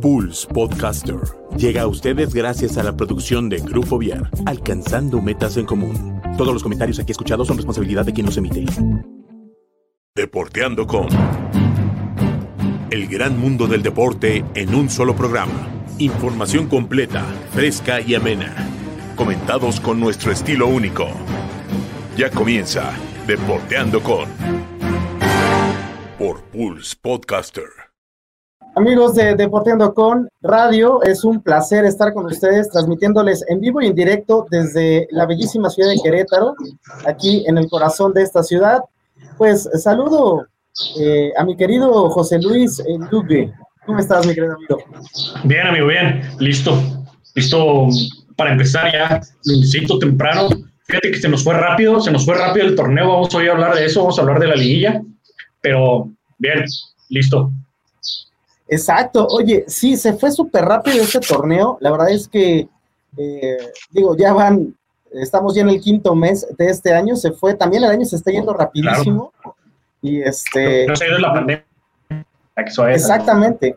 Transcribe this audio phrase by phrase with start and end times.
[0.00, 1.20] Pulse Podcaster
[1.56, 6.20] llega a ustedes gracias a la producción de Grupo Viar, alcanzando metas en común.
[6.36, 8.64] Todos los comentarios aquí escuchados son responsabilidad de quien los emite.
[10.14, 11.08] Deporteando con
[12.90, 15.68] el gran mundo del deporte en un solo programa.
[15.98, 18.54] Información completa, fresca y amena.
[19.16, 21.08] Comentados con nuestro estilo único.
[22.16, 22.92] Ya comienza
[23.26, 24.28] Deporteando con
[26.18, 27.81] por Pulse Podcaster.
[28.74, 33.88] Amigos de Deporteando con Radio, es un placer estar con ustedes transmitiéndoles en vivo y
[33.88, 36.54] en directo desde la bellísima ciudad de Querétaro,
[37.06, 38.80] aquí en el corazón de esta ciudad.
[39.36, 40.46] Pues saludo
[40.98, 43.52] eh, a mi querido José Luis Luque.
[43.84, 44.78] ¿Cómo estás, mi querido amigo?
[45.44, 46.22] Bien, amigo, bien.
[46.38, 46.80] Listo.
[47.34, 47.88] Listo
[48.36, 49.20] para empezar ya.
[49.44, 50.48] Necesito temprano.
[50.84, 53.08] Fíjate que se nos fue rápido, se nos fue rápido el torneo.
[53.08, 55.02] Vamos hoy a hablar de eso, vamos a hablar de la liguilla.
[55.60, 56.64] Pero bien,
[57.10, 57.52] listo.
[58.72, 59.26] Exacto.
[59.26, 61.76] Oye, sí, se fue súper rápido este torneo.
[61.80, 62.68] La verdad es que,
[63.18, 63.58] eh,
[63.90, 64.74] digo, ya van,
[65.12, 67.14] estamos ya en el quinto mes de este año.
[67.14, 69.30] Se fue, también el año se está yendo rapidísimo.
[70.00, 70.86] Y este.
[70.86, 71.66] No, se ha ido la pandemia.
[72.94, 73.76] Exactamente.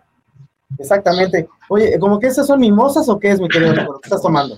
[0.80, 1.50] Exactamente.
[1.68, 4.58] Oye, ¿como que esas son mimosas o qué es, mi querido ¿Qué estás tomando?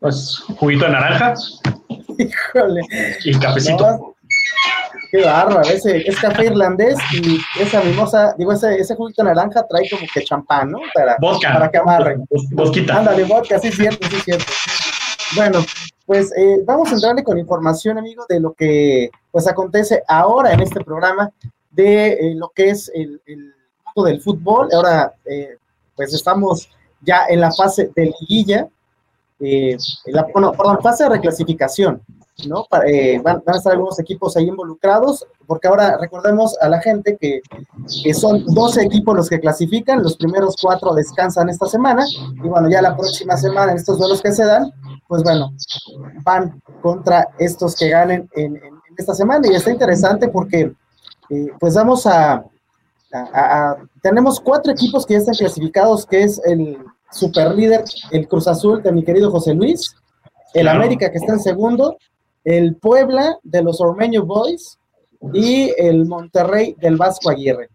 [0.00, 1.34] Pues juguito de naranja.
[2.18, 2.80] Híjole.
[3.24, 4.16] Y cafecito.
[5.12, 9.86] Qué bárbaro, ese es café irlandés y esa mimosa, digo, ese, ese juguito naranja trae
[9.90, 10.78] como que champán, ¿no?
[10.94, 11.52] Para, vodka.
[11.52, 12.24] Para que amarren.
[12.52, 12.96] Vodka.
[12.96, 14.46] Ándale, vodka, sí es cierto, sí es cierto.
[15.36, 15.58] Bueno,
[16.06, 20.60] pues eh, vamos a entrarle con información, amigo, de lo que pues acontece ahora en
[20.60, 21.30] este programa,
[21.70, 23.52] de eh, lo que es el, el,
[23.94, 24.70] mundo del fútbol.
[24.74, 25.58] Ahora, eh,
[25.94, 26.70] pues estamos
[27.02, 28.66] ya en la fase de liguilla,
[29.40, 32.00] en la, bueno, perdón, fase de reclasificación.
[32.48, 32.66] ¿No?
[32.86, 37.16] Eh, van, van, a estar algunos equipos ahí involucrados, porque ahora recordemos a la gente
[37.20, 37.40] que,
[38.02, 42.68] que, son 12 equipos los que clasifican, los primeros cuatro descansan esta semana, y bueno,
[42.70, 44.70] ya la próxima semana, en estos duelos que se dan,
[45.08, 45.52] pues bueno,
[46.24, 50.72] van contra estos que ganen en, en, en esta semana, y está interesante porque
[51.30, 52.44] eh, pues vamos a,
[53.12, 56.78] a, a, tenemos cuatro equipos que ya están clasificados, que es el
[57.10, 59.94] super líder, el Cruz Azul de mi querido José Luis,
[60.54, 61.96] el América que está en segundo,
[62.44, 64.78] el Puebla de los Ormeño Boys
[65.32, 67.68] y el Monterrey del Vasco Aguirre.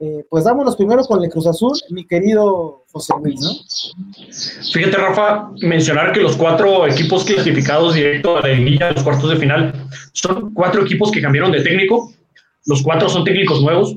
[0.00, 3.50] Eh, pues vámonos primero con el Cruz Azul, mi querido José Luis, ¿no?
[4.72, 9.36] Fíjate, Rafa, mencionar que los cuatro equipos clasificados directo a la liguilla, los cuartos de
[9.36, 12.12] final, son cuatro equipos que cambiaron de técnico.
[12.66, 13.96] Los cuatro son técnicos nuevos.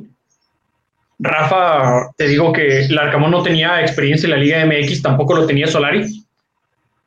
[1.20, 5.46] Rafa, te digo que el Arcamón no tenía experiencia en la Liga MX, tampoco lo
[5.46, 6.26] tenía Solari.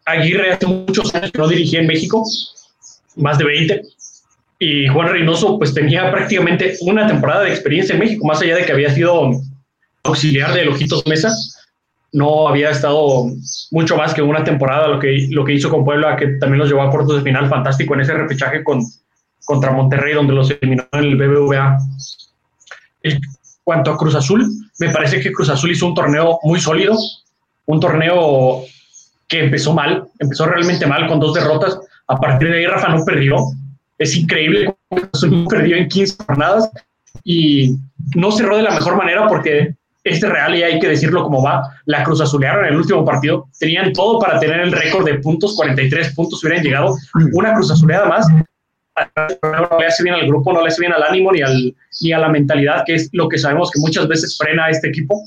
[0.04, 2.24] Aguirre hace muchos años que no dirigía en México,
[3.16, 3.82] más de 20.
[4.58, 8.64] Y Juan Reynoso pues tenía prácticamente una temporada de experiencia en México, más allá de
[8.64, 9.32] que había sido
[10.04, 11.34] auxiliar de Lojitos Mesa,
[12.14, 13.26] no había estado
[13.72, 16.68] mucho más que una temporada lo que, lo que hizo con Puebla, que también los
[16.68, 18.80] llevó a cuartos de final fantástico en ese repechaje con,
[19.44, 21.78] contra Monterrey, donde los eliminó en el BBVA.
[23.02, 23.20] En
[23.64, 24.46] cuanto a Cruz Azul,
[24.78, 26.96] me parece que Cruz Azul hizo un torneo muy sólido,
[27.66, 28.62] un torneo
[29.26, 33.04] que empezó mal, empezó realmente mal con dos derrotas, a partir de ahí Rafa no
[33.04, 33.36] perdió.
[33.98, 34.74] Es increíble
[35.30, 36.70] no perdió en 15 jornadas
[37.22, 37.76] y
[38.14, 41.62] no cerró de la mejor manera porque este Real, y hay que decirlo como va,
[41.86, 43.46] la Cruz Azulearon en el último partido.
[43.58, 46.94] Tenían todo para tener el récord de puntos, 43 puntos hubieran llegado.
[47.32, 48.28] Una Cruz Azuleada más.
[48.28, 52.12] No le hace bien al grupo, no le hace bien al ánimo ni, al, ni
[52.12, 55.22] a la mentalidad, que es lo que sabemos que muchas veces frena a este equipo.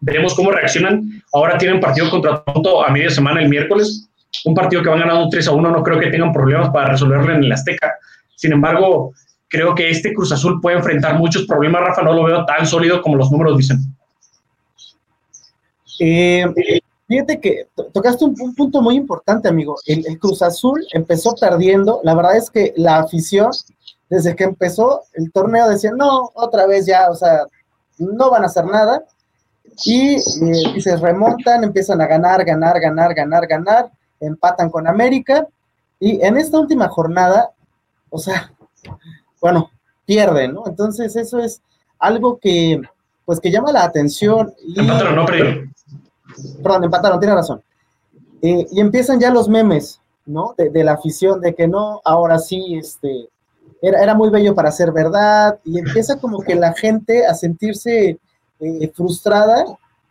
[0.00, 1.22] Veremos cómo reaccionan.
[1.32, 4.08] Ahora tienen partido contra Toronto a media semana el miércoles
[4.44, 7.34] un partido que van ganando 3 a 1, no creo que tengan problemas para resolverlo
[7.34, 7.94] en el Azteca.
[8.34, 9.12] Sin embargo,
[9.48, 13.02] creo que este Cruz Azul puede enfrentar muchos problemas, Rafa, no lo veo tan sólido
[13.02, 13.78] como los números dicen.
[16.00, 16.46] Eh,
[17.06, 19.76] fíjate que tocaste un, un, punto muy importante, amigo.
[19.86, 22.00] El, el, Cruz Azul empezó perdiendo.
[22.02, 23.50] La verdad es que la afición,
[24.08, 27.44] desde que empezó el torneo, decía, no, otra vez ya, o sea,
[27.98, 29.04] no van a hacer nada.
[29.84, 33.90] Y, eh, y se remontan, empiezan a ganar, ganar, ganar, ganar, ganar
[34.26, 35.46] empatan con América
[36.00, 37.52] y en esta última jornada,
[38.10, 38.52] o sea,
[39.40, 39.70] bueno,
[40.04, 40.64] pierden, ¿no?
[40.66, 41.62] Entonces eso es
[41.98, 42.80] algo que,
[43.24, 44.52] pues que llama la atención.
[44.64, 45.74] Y, empataron, no perdieron.
[46.62, 47.62] Perdón, empataron, tiene razón.
[48.40, 50.54] Eh, y empiezan ya los memes, ¿no?
[50.56, 53.28] De, de, la afición, de que no, ahora sí, este,
[53.80, 58.18] era, era, muy bello para ser verdad, y empieza como que la gente a sentirse
[58.60, 59.64] eh, frustrada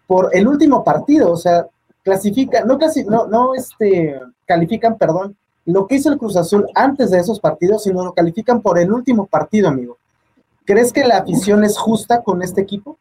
[0.08, 1.68] por el último partido, o sea,
[2.04, 7.12] clasifican, no, clasi no, no este, califican, perdón, lo que hizo el Cruz Azul antes
[7.12, 9.98] de esos partidos, sino lo califican por el último partido, amigo.
[10.66, 12.98] ¿Crees que la afición es justa con este equipo?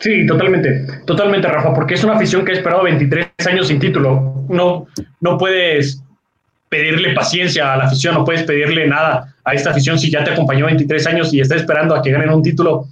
[0.00, 4.44] Sí, totalmente, totalmente, Rafa, porque es una afición que ha esperado 23 años sin título.
[4.48, 4.86] No,
[5.20, 6.02] no puedes
[6.68, 10.30] pedirle paciencia a la afición, no puedes pedirle nada a esta afición si ya te
[10.30, 12.86] acompañó 23 años y está esperando a que ganen un título.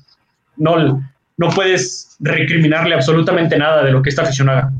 [0.56, 1.05] No,
[1.36, 4.72] no puedes recriminarle absolutamente nada de lo que esta afición haga.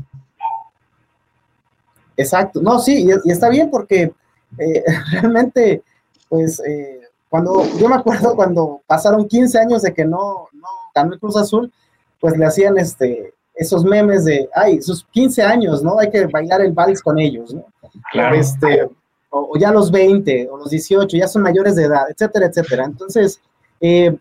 [2.15, 4.11] Exacto, no, sí, y, está bien porque
[4.57, 5.83] eh, realmente,
[6.29, 11.13] pues, eh, cuando yo me acuerdo cuando pasaron 15 años de que no, no ganó
[11.13, 11.71] el Cruz Azul,
[12.19, 15.99] pues le hacían este esos memes de, ay, sus 15 años, ¿no?
[15.99, 17.65] Hay que bailar el vals con ellos, ¿no?
[18.11, 18.35] Claro.
[18.35, 18.87] Este,
[19.29, 22.85] o, ya los 20, o los 18, ya son mayores de edad, etcétera, etcétera.
[22.85, 23.41] Entonces,
[23.81, 24.15] eh,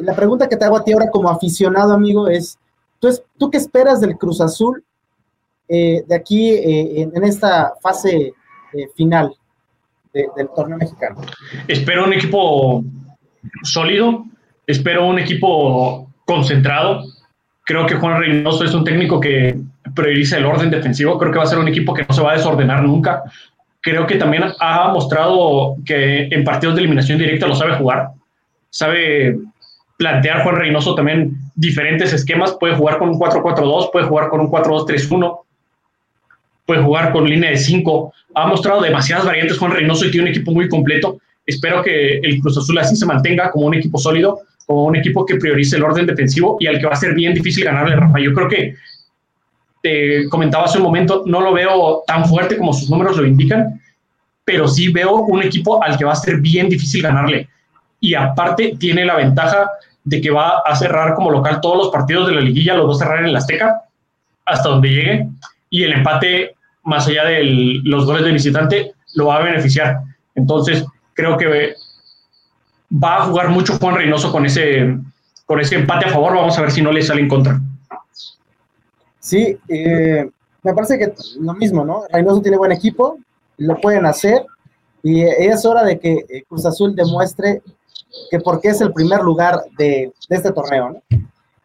[0.00, 2.58] la pregunta que te hago a ti ahora como aficionado, amigo, es,
[2.98, 4.84] ¿tú, ¿tú qué esperas del Cruz Azul
[5.68, 8.32] de aquí en, en, esta fase
[8.96, 9.34] final?
[10.12, 11.20] del torneo mexicano?
[11.68, 12.84] Espero un equipo
[13.62, 14.24] sólido,
[14.66, 17.04] espero un equipo concentrado.
[17.64, 19.58] Creo que Juan Reynoso es un técnico que
[19.94, 21.18] prioriza el orden defensivo.
[21.18, 23.22] Creo que va a ser un equipo que no se va a desordenar nunca.
[23.80, 28.10] Creo que también ha mostrado que en partidos de eliminación directa lo sabe jugar.
[28.68, 29.38] Sabe
[30.00, 32.56] plantear Juan Reynoso también diferentes esquemas.
[32.58, 35.40] Puede jugar con un 4-4-2, puede jugar con un 4-2-3-1,
[36.64, 40.34] puede jugar con línea de 5 ha mostrado demasiadas variantes Juan Reynoso y tiene un
[40.34, 41.18] equipo muy completo.
[41.44, 45.26] Espero que el Cruz Azul así se mantenga como un equipo sólido, como un equipo
[45.26, 48.20] que priorice el orden defensivo y al que va a ser bien difícil ganarle, Rafa.
[48.20, 48.76] Yo creo que
[49.82, 53.78] te comentaba hace un momento, no lo veo tan fuerte como sus números lo indican,
[54.46, 57.48] pero sí veo un equipo al que va a ser bien difícil ganarle.
[58.00, 59.68] Y aparte tiene la ventaja
[60.10, 62.92] de que va a cerrar como local todos los partidos de la liguilla, los va
[62.92, 63.82] a cerrar en el Azteca
[64.44, 65.28] hasta donde llegue.
[65.70, 67.44] Y el empate más allá de
[67.84, 70.00] los goles de visitante, lo va a beneficiar.
[70.34, 70.84] Entonces,
[71.14, 71.74] creo que
[72.92, 74.98] va a jugar mucho Juan Reynoso con ese,
[75.46, 76.34] con ese empate a favor.
[76.34, 77.60] Vamos a ver si no le sale en contra.
[79.20, 80.28] Sí, eh,
[80.62, 82.02] me parece que lo mismo, ¿no?
[82.12, 83.18] Reynoso tiene buen equipo,
[83.58, 84.44] lo pueden hacer
[85.02, 87.62] y es hora de que eh, Cruz Azul demuestre
[88.30, 91.02] que porque es el primer lugar de, de este torneo.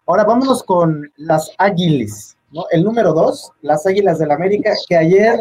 [0.08, 2.38] Ahora vámonos con las Águilas.
[2.72, 5.40] El número dos, las Águilas del América, que ayer,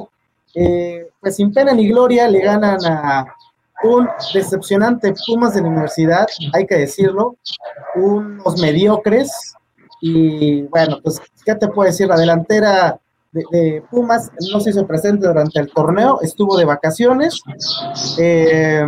[0.54, 3.26] eh, pues sin pena ni gloria, le ganan a
[3.82, 7.36] un decepcionante Pumas de la universidad, hay que decirlo,
[7.94, 9.54] unos mediocres,
[10.00, 12.08] y bueno, pues, ¿qué te puedo decir?
[12.08, 12.98] La delantera
[13.32, 17.40] de, Pumas no se hizo presente durante el torneo, estuvo de vacaciones.
[18.18, 18.86] Eh,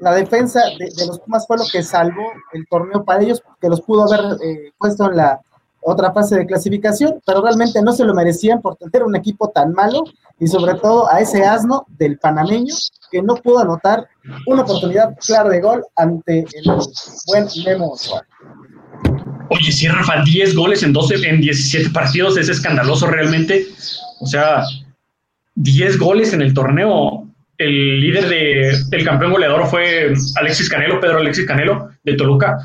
[0.00, 3.80] la defensa de, los Pumas fue lo que salvó el torneo para ellos, que los
[3.80, 5.40] pudo haber eh, puesto en la
[5.80, 9.72] otra fase de clasificación, pero realmente no se lo merecían por tener un equipo tan
[9.72, 10.04] malo
[10.38, 12.74] y sobre todo a ese asno del panameño
[13.10, 14.06] que no pudo anotar
[14.46, 16.64] una oportunidad clara de gol ante el
[17.26, 17.94] buen Memo
[19.48, 23.68] Oye, sí, Rafa, 10 goles en 12, en 17 partidos, es escandaloso realmente.
[24.18, 24.64] O sea,
[25.54, 27.25] 10 goles en el torneo
[27.58, 32.58] el líder de, del campeón goleador fue Alexis Canelo, Pedro Alexis Canelo, de Toluca.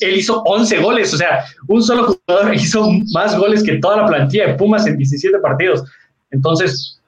[0.00, 4.06] Él hizo 11 goles, o sea, un solo jugador hizo más goles que toda la
[4.06, 5.84] plantilla de Pumas en 17 partidos.
[6.30, 7.00] Entonces,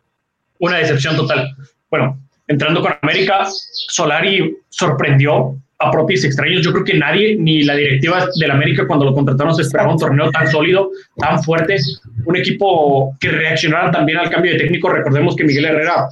[0.59, 1.55] una decepción total.
[1.91, 2.19] Bueno,
[2.49, 3.47] entrando con América,
[3.89, 6.63] Solari sorprendió a propios extraños.
[6.63, 9.99] Yo creo que nadie, ni la directiva del América cuando lo contrataron, se esperaba un
[9.99, 11.77] torneo tan sólido, tan fuerte,
[12.25, 14.89] un equipo que reaccionara también al cambio de técnico.
[14.89, 16.09] Recordemos que Miguel Herrera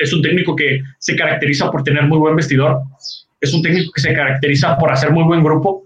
[0.00, 2.80] es un técnico que se caracteriza por tener muy buen vestidor,
[3.40, 5.84] es un técnico que se caracteriza por hacer muy buen grupo.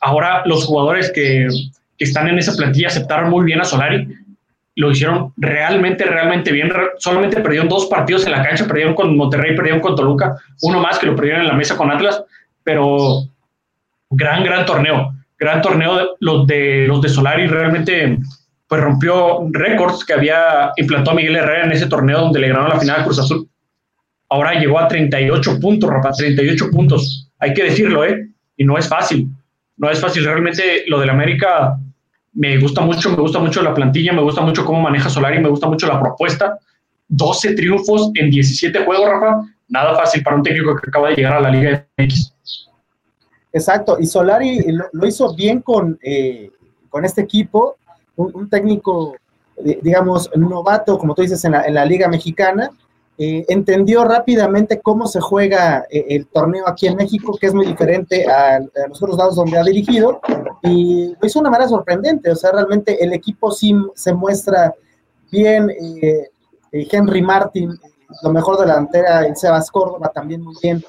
[0.00, 1.48] Ahora los jugadores que,
[1.98, 4.06] están en esa plantilla aceptaron muy bien a Solari,
[4.76, 6.70] lo hicieron realmente, realmente bien.
[6.98, 10.98] Solamente perdieron dos partidos en la cancha, perdieron con Monterrey, perdieron con Toluca, uno más
[10.98, 12.22] que lo perdieron en la mesa con Atlas,
[12.62, 13.22] pero
[14.10, 18.18] gran, gran torneo, gran torneo los de los de Solari realmente
[18.68, 22.80] pues rompió récords que había implantado Miguel Herrera en ese torneo donde le ganaron la
[22.80, 23.48] final a Cruz Azul.
[24.28, 27.30] Ahora llegó a 38 puntos, Rafa, 38 puntos.
[27.38, 28.28] Hay que decirlo, ¿eh?
[28.56, 29.28] Y no es fácil.
[29.76, 30.24] No es fácil.
[30.24, 31.78] Realmente lo del América
[32.32, 35.48] me gusta mucho, me gusta mucho la plantilla, me gusta mucho cómo maneja Solari, me
[35.48, 36.58] gusta mucho la propuesta.
[37.08, 39.42] 12 triunfos en 17 juegos, Rafa.
[39.68, 42.34] Nada fácil para un técnico que acaba de llegar a la Liga X.
[43.52, 46.50] Exacto, y Solari lo, hizo bien con, eh,
[46.88, 47.76] con este equipo
[48.16, 49.14] un, técnico,
[49.56, 52.70] digamos, novato, como tú dices, en la, Liga Mexicana,
[53.16, 57.66] eh, entendió rápidamente cómo se juega eh, el torneo aquí en México, que es muy
[57.66, 60.20] diferente a, los otros lados donde ha dirigido,
[60.62, 64.74] y lo hizo de una manera sorprendente, o sea, realmente el equipo sí se muestra
[65.30, 66.28] bien, eh,
[66.72, 67.78] Henry Martin,
[68.22, 70.84] lo mejor de la delantera, el Sebas Córdoba también muy bien,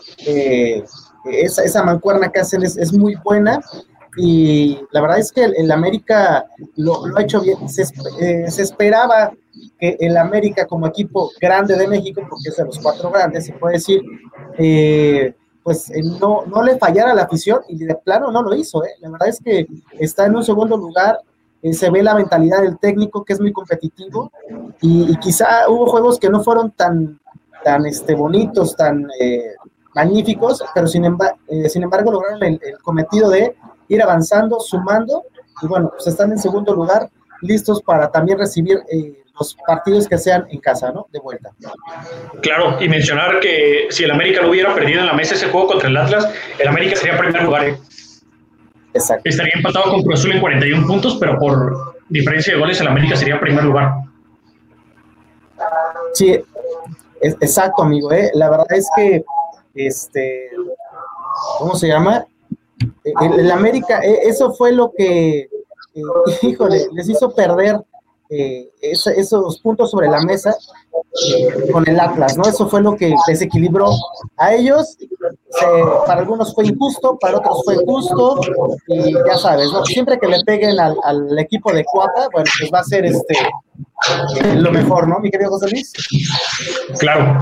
[1.25, 3.59] esa, esa, mancuerna que hacen es, es muy buena,
[4.17, 6.45] y la verdad es que el, América
[6.75, 7.67] lo, ha hecho bien.
[7.67, 7.83] Se,
[8.19, 9.31] eh, se, esperaba
[9.79, 13.53] que el América como equipo grande de México, porque es de los cuatro grandes, se
[13.53, 14.01] puede decir,
[14.57, 18.81] eh, pues eh, no, no le fallara la afición y de plano no lo hizo.
[19.01, 19.67] La verdad es que
[19.99, 21.19] está en un segundo lugar,
[21.71, 24.31] se ve la mentalidad del técnico que es muy competitivo
[24.81, 27.19] y, quizá hubo juegos que no fueron tan,
[27.63, 29.07] tan este, bonitos, tan
[29.95, 33.55] magníficos, pero sin, embargo, sin embargo lograron el cometido de
[33.87, 35.23] ir avanzando, sumando,
[35.61, 37.09] y bueno, pues están en segundo lugar,
[37.41, 41.07] listos para también recibir eh, los partidos que sean en casa, ¿no?
[41.11, 41.51] De vuelta.
[42.41, 45.67] Claro, y mencionar que si el América no hubiera perdido en la mesa ese juego
[45.67, 46.27] contra el Atlas,
[46.57, 47.65] el América sería primer lugar.
[47.65, 47.77] ¿eh?
[48.93, 49.23] Exacto.
[49.25, 53.15] Estaría empatado con Cruz Azul en 41 puntos, pero por diferencia de goles el América
[53.15, 53.93] sería primer lugar.
[56.13, 56.39] Sí,
[57.21, 58.11] exacto, amigo.
[58.13, 58.31] ¿eh?
[58.33, 59.25] La verdad es que,
[59.73, 60.51] este,
[61.57, 62.25] ¿cómo se llama?
[63.03, 66.01] El, América, e, eso fue lo que, eh,
[66.41, 67.79] híjole, les hizo perder
[68.29, 70.55] eh, esos puntos sobre la mesa
[71.27, 72.43] eh, con el Atlas, ¿no?
[72.43, 73.91] Eso fue lo que desequilibró
[74.37, 74.97] a ellos.
[76.07, 78.39] para algunos fue injusto, para otros fue justo,
[78.87, 79.85] y ya sabes, ¿no?
[79.85, 83.35] Siempre que le peguen al, al equipo de Cuapa, bueno, pues va a ser este
[84.55, 85.93] lo mejor, ¿no, mi querido José Luis?
[86.99, 87.39] Claro,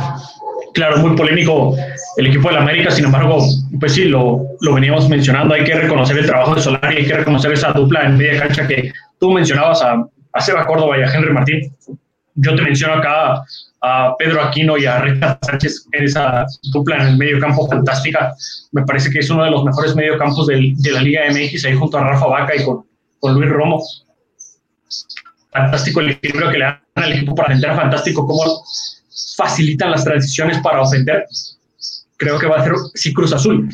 [0.73, 1.75] claro, muy polémico
[2.17, 3.39] el equipo del América, sin embargo,
[3.79, 7.17] pues sí, lo, lo veníamos mencionando, hay que reconocer el trabajo de Solari, hay que
[7.17, 11.13] reconocer esa dupla en media cancha que tú mencionabas a, a Seba Córdoba y a
[11.13, 11.75] Henry Martín.
[12.35, 13.43] Yo te menciono acá
[13.81, 18.33] a Pedro Aquino y a Rita Sánchez en esa dupla en el medio campo fantástica.
[18.71, 21.97] Me parece que es uno de los mejores mediocampos de la Liga MX, ahí junto
[21.97, 22.85] a Rafa Vaca y con,
[23.19, 23.83] con Luis Romo.
[25.51, 28.63] Fantástico el equilibrio que le dan al equipo para defender, fantástico cómo
[29.35, 31.25] facilitan las transiciones para ofender.
[32.17, 33.69] Creo que va a ser sí Cruz Azul.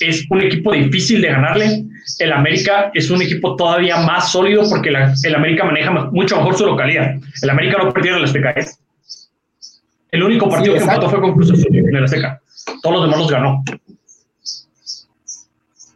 [0.00, 1.84] Es un equipo difícil de ganarle.
[2.18, 6.66] El América es un equipo todavía más sólido porque el América maneja mucho mejor su
[6.66, 7.14] localidad.
[7.42, 8.50] El América no perdió en el Azteca.
[8.50, 8.66] ¿eh?
[10.10, 12.40] El único partido que empató fue con Cruz Azul en el Azteca.
[12.82, 13.62] Todos los demás los ganó.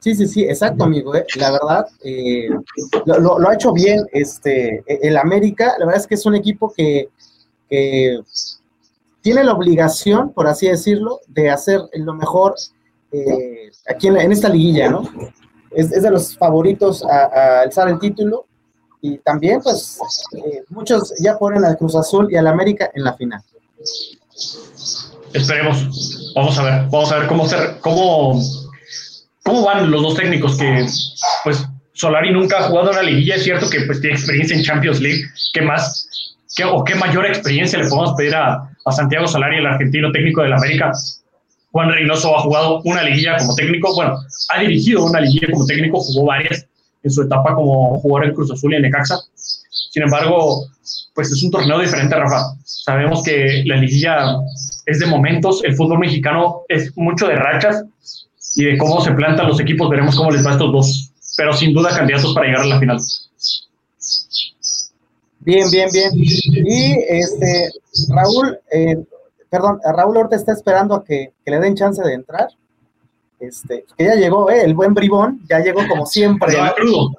[0.00, 1.14] Sí, sí, sí, exacto, amigo.
[1.14, 1.24] ¿eh?
[1.36, 2.48] La verdad, eh,
[3.06, 5.74] lo, ha hecho bien este, el América.
[5.78, 7.08] La verdad es que es un equipo que,
[7.68, 8.18] que
[9.20, 12.54] tiene la obligación, por así decirlo, de hacer lo mejor
[13.12, 15.02] eh, aquí en, esta liguilla, ¿no?
[15.70, 18.46] Es, de los favoritos a, alzar el título
[19.00, 19.98] y también, pues,
[20.36, 23.42] eh, muchos ya ponen al Cruz Azul y al América en la final.
[25.32, 26.32] Esperemos.
[26.34, 27.46] Vamos a ver, vamos a ver cómo,
[27.80, 28.40] cómo,
[29.44, 30.86] cómo van los dos técnicos que,
[31.44, 31.64] pues,
[31.98, 35.00] Solari nunca ha jugado en la liguilla, es cierto que pues tiene experiencia en Champions
[35.00, 36.07] League, ¿qué más?
[36.58, 40.54] ¿Qué, ¿O qué mayor experiencia le podemos pedir a, Santiago Solari, el argentino técnico del
[40.54, 40.90] América.
[41.70, 46.00] Juan Reynoso ha jugado una liguilla como técnico, bueno, ha dirigido una liguilla como técnico,
[46.00, 46.66] jugó varias
[47.04, 49.20] en su etapa como jugador en Cruz Azul y en Necaxa.
[49.34, 50.66] Sin embargo,
[51.14, 52.54] pues es un torneo diferente, Rafa.
[52.64, 54.38] Sabemos que la liguilla
[54.86, 57.84] es de momentos, el fútbol mexicano es mucho de rachas
[58.56, 61.52] y de cómo se plantan los equipos, veremos cómo les va a estos dos, pero
[61.52, 62.98] sin duda candidatos para llegar a la final.
[65.48, 66.10] Bien, bien, bien.
[66.14, 67.70] Y este,
[68.10, 68.98] Raúl, eh,
[69.48, 72.48] perdón, Raúl ahorita está esperando a que, le den chance de entrar.
[73.40, 76.50] Este, que ya llegó, eh, el buen bribón, ya llegó como siempre.
[76.50, 77.10] Andaba crudo.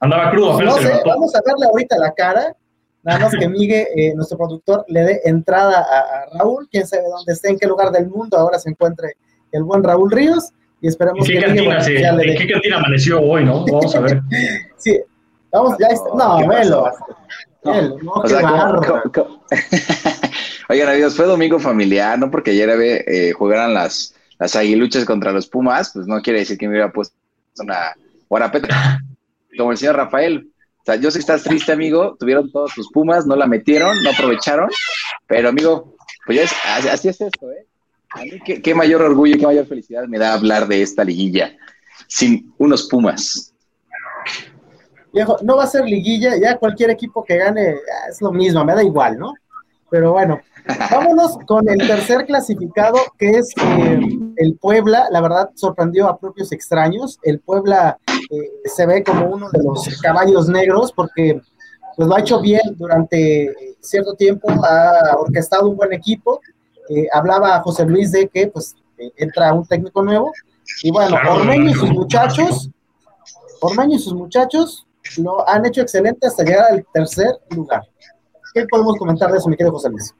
[0.00, 0.58] Andaba crudo.
[1.04, 2.56] vamos a verle ahorita la cara.
[3.02, 7.34] Nada más que Miguel, eh, nuestro productor, le dé entrada a, Raúl, quién sabe dónde
[7.34, 9.16] esté, en qué lugar del mundo ahora se encuentre
[9.52, 10.50] el buen Raúl Ríos.
[10.80, 11.78] Y esperamos qué que cantina,
[12.22, 13.66] ¿En qué cantina amaneció hoy, no?
[13.66, 14.22] Vamos a ver.
[14.78, 14.98] sí,
[15.52, 16.08] vamos, ya está.
[16.14, 16.90] No, velo.
[20.68, 25.46] Oigan, amigos, fue domingo familiar, no porque ayer eh, jugaran las, las aguiluchas contra los
[25.46, 27.14] Pumas, pues no quiere decir que me hubiera puesto
[27.58, 27.94] una
[28.28, 29.00] guarapeta
[29.58, 30.50] como el señor Rafael.
[30.80, 32.16] O sea, yo sé que estás triste, amigo.
[32.18, 34.70] Tuvieron todos sus Pumas, no la metieron, no aprovecharon.
[35.26, 36.52] Pero, amigo, pues ya es,
[36.86, 37.66] así es esto, ¿eh?
[38.10, 41.56] A mí qué, qué mayor orgullo, qué mayor felicidad me da hablar de esta liguilla
[42.06, 43.52] sin unos Pumas
[45.42, 47.76] no va a ser liguilla, ya cualquier equipo que gane
[48.08, 49.34] es lo mismo, me da igual, ¿no?
[49.90, 50.40] Pero bueno,
[50.90, 54.00] vámonos con el tercer clasificado, que es eh,
[54.36, 55.08] el Puebla.
[55.10, 57.18] La verdad, sorprendió a propios extraños.
[57.22, 61.40] El Puebla eh, se ve como uno de los caballos negros porque
[61.96, 66.40] pues lo ha hecho bien durante cierto tiempo, ha orquestado un buen equipo.
[66.88, 68.74] Eh, hablaba José Luis de que pues
[69.16, 70.32] entra un técnico nuevo.
[70.82, 72.70] Y bueno, Ormeño y sus muchachos,
[73.60, 74.85] Ormeño y sus muchachos
[75.18, 77.82] lo han hecho excelente hasta llegar al tercer lugar.
[78.54, 80.14] ¿Qué podemos comentar de eso, mi querido José Luis?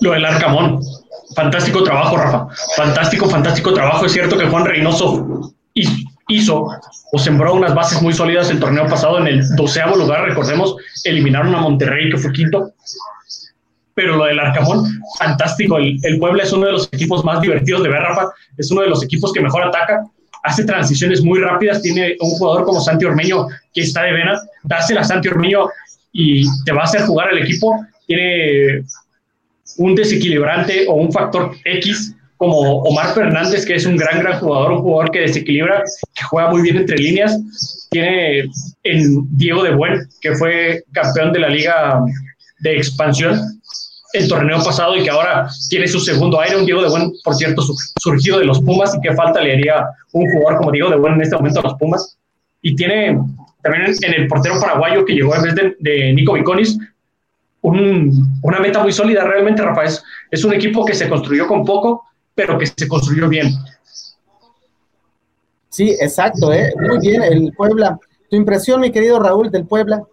[0.00, 0.80] Lo del Arcamón.
[1.34, 2.46] Fantástico trabajo, Rafa.
[2.76, 4.06] Fantástico, fantástico trabajo.
[4.06, 5.52] Es cierto que Juan Reynoso
[6.28, 6.68] hizo
[7.12, 11.54] o sembró unas bases muy sólidas el torneo pasado en el doceavo lugar, recordemos, eliminaron
[11.54, 12.72] a Monterrey que fue quinto,
[13.94, 14.86] pero lo del Arcamón,
[15.18, 18.70] fantástico, el, el Puebla es uno de los equipos más divertidos de ver, Rafa, es
[18.70, 20.06] uno de los equipos que mejor ataca,
[20.44, 25.00] hace transiciones muy rápidas, tiene un jugador como Santi Ormeño que está de vena, dásela
[25.00, 25.66] a Santi Ormeño
[26.12, 28.84] y te va a hacer jugar al equipo, tiene
[29.78, 34.72] un desequilibrante o un factor X como Omar Fernández, que es un gran, gran jugador,
[34.72, 35.82] un jugador que desequilibra,
[36.14, 37.40] que juega muy bien entre líneas.
[37.90, 38.44] Tiene
[38.82, 42.00] en Diego de Buen, que fue campeón de la liga
[42.60, 43.40] de expansión
[44.14, 46.56] el torneo pasado y que ahora tiene su segundo aire.
[46.56, 47.62] Un Diego de Buen, por cierto,
[48.00, 51.14] surgido de los Pumas y qué falta le haría un jugador como Diego de Buen
[51.14, 52.16] en este momento a los Pumas.
[52.62, 53.18] Y tiene
[53.62, 56.78] también en el portero paraguayo que llegó en vez de, Nico Viconis,
[57.62, 59.84] una meta muy sólida realmente, Rafa.
[60.30, 62.04] Es, un equipo que se construyó con poco,
[62.34, 63.48] pero que se construyó bien.
[65.70, 66.72] Sí, exacto, ¿eh?
[66.78, 67.98] muy bien, el Puebla.
[68.30, 70.04] Tu impresión, mi querido Raúl, del Puebla.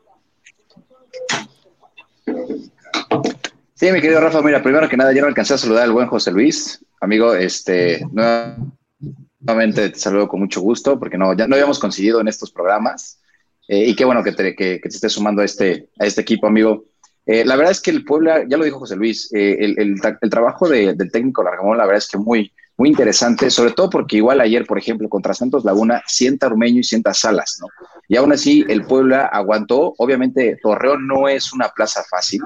[3.81, 6.05] Sí, mi querido Rafa, mira, primero que nada, ya no alcancé a saludar al buen
[6.05, 11.79] José Luis, amigo, este, nuevamente te saludo con mucho gusto, porque no, ya no habíamos
[11.79, 13.19] conseguido en estos programas,
[13.67, 16.45] eh, y qué bueno que te, que, te estés sumando a este, a este equipo,
[16.45, 16.85] amigo.
[17.25, 20.69] Eh, la verdad es que el Puebla, ya lo dijo José Luis, eh, el, trabajo
[20.69, 24.67] del técnico Largamón, la verdad es que muy, muy interesante, sobre todo porque igual ayer,
[24.67, 27.65] por ejemplo, contra Santos Laguna, sienta Armeño y sienta Salas, ¿no?
[28.11, 29.93] Y aún así el Puebla aguantó.
[29.97, 32.41] Obviamente Torreón no es una plaza fácil,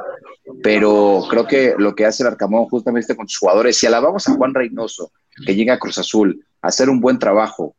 [0.62, 4.34] pero creo que lo que hace el Arcamón justamente con sus jugadores, si alabamos a
[4.34, 5.12] Juan Reynoso,
[5.44, 7.76] que llega a Cruz Azul a hacer un buen trabajo,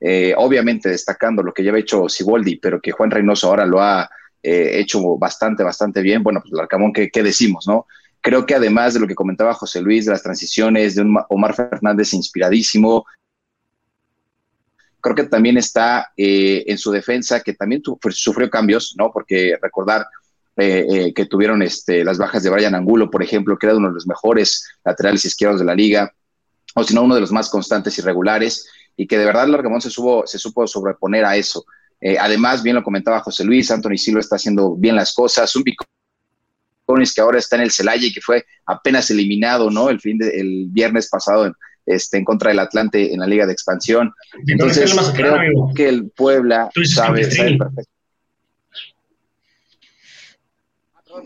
[0.00, 3.80] eh, obviamente destacando lo que ya había hecho Siboldi, pero que Juan Reynoso ahora lo
[3.80, 4.10] ha
[4.42, 6.24] eh, hecho bastante, bastante bien.
[6.24, 7.86] Bueno, pues el Arcamón, ¿qué, ¿qué, decimos, no?
[8.20, 11.54] Creo que además de lo que comentaba José Luis, de las transiciones, de un Omar
[11.54, 13.06] Fernández inspiradísimo,
[15.00, 19.10] creo que también está eh, en su defensa, que también sufrió cambios, ¿no?
[19.12, 20.06] Porque recordar
[20.56, 23.94] eh, que tuvieron este, las bajas de Brian Angulo, por ejemplo, que era uno de
[23.94, 26.12] los mejores laterales izquierdos de la liga,
[26.74, 29.54] o si no, uno de los más constantes y regulares, y que de verdad el
[29.54, 31.64] Arcamón se, se supo sobreponer a eso.
[32.00, 35.64] Eh, además, bien lo comentaba José Luis, Anthony Silva está haciendo bien las cosas, un
[35.64, 39.90] Picones que ahora está en el Celaya y que fue apenas eliminado, ¿no?
[39.90, 41.54] El fin de, el viernes pasado en,
[41.88, 44.12] este, en contra del Atlante en la Liga de Expansión.
[44.46, 47.92] Entonces, creo que el Puebla sabe, perfecto.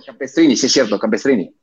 [0.06, 1.44] Campestrini, sí es cierto, Campestrini.
[1.44, 1.54] Sí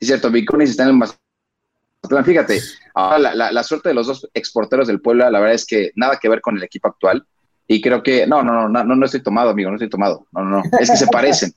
[0.00, 2.60] es cierto, Vicones está en el Fíjate,
[2.94, 6.28] ahora la, suerte de los dos exporteros del Puebla, la verdad es que nada que
[6.28, 7.26] ver con el equipo actual.
[7.66, 10.26] Y creo que, no, no, no, no, no estoy tomado, amigo, no estoy tomado.
[10.32, 10.62] No, no, no.
[10.80, 11.52] Es que se parecen.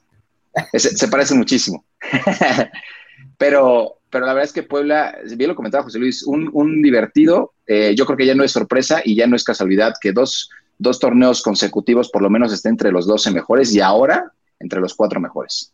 [0.74, 1.86] se parecen muchísimo.
[3.38, 7.54] pero, pero la verdad es que Puebla, bien lo comentaba José Luis, un, divertido.
[7.66, 10.50] Eh, yo creo que ya no es sorpresa y ya no es casualidad que dos,
[10.78, 14.94] dos torneos consecutivos por lo menos esté entre los 12 mejores y ahora entre los
[14.94, 15.74] cuatro mejores.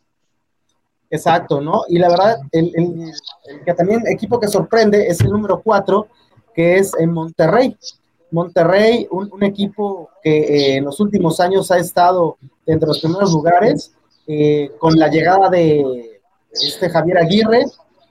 [1.10, 1.82] Exacto, ¿no?
[1.88, 2.72] Y la verdad, el,
[3.64, 6.08] que también equipo que sorprende es el número cuatro,
[6.54, 7.76] que es en Monterrey.
[8.30, 13.94] Monterrey, un, equipo que eh, en los últimos años ha estado entre los primeros lugares,
[14.26, 16.20] eh, con la llegada de
[16.52, 17.64] este Javier Aguirre,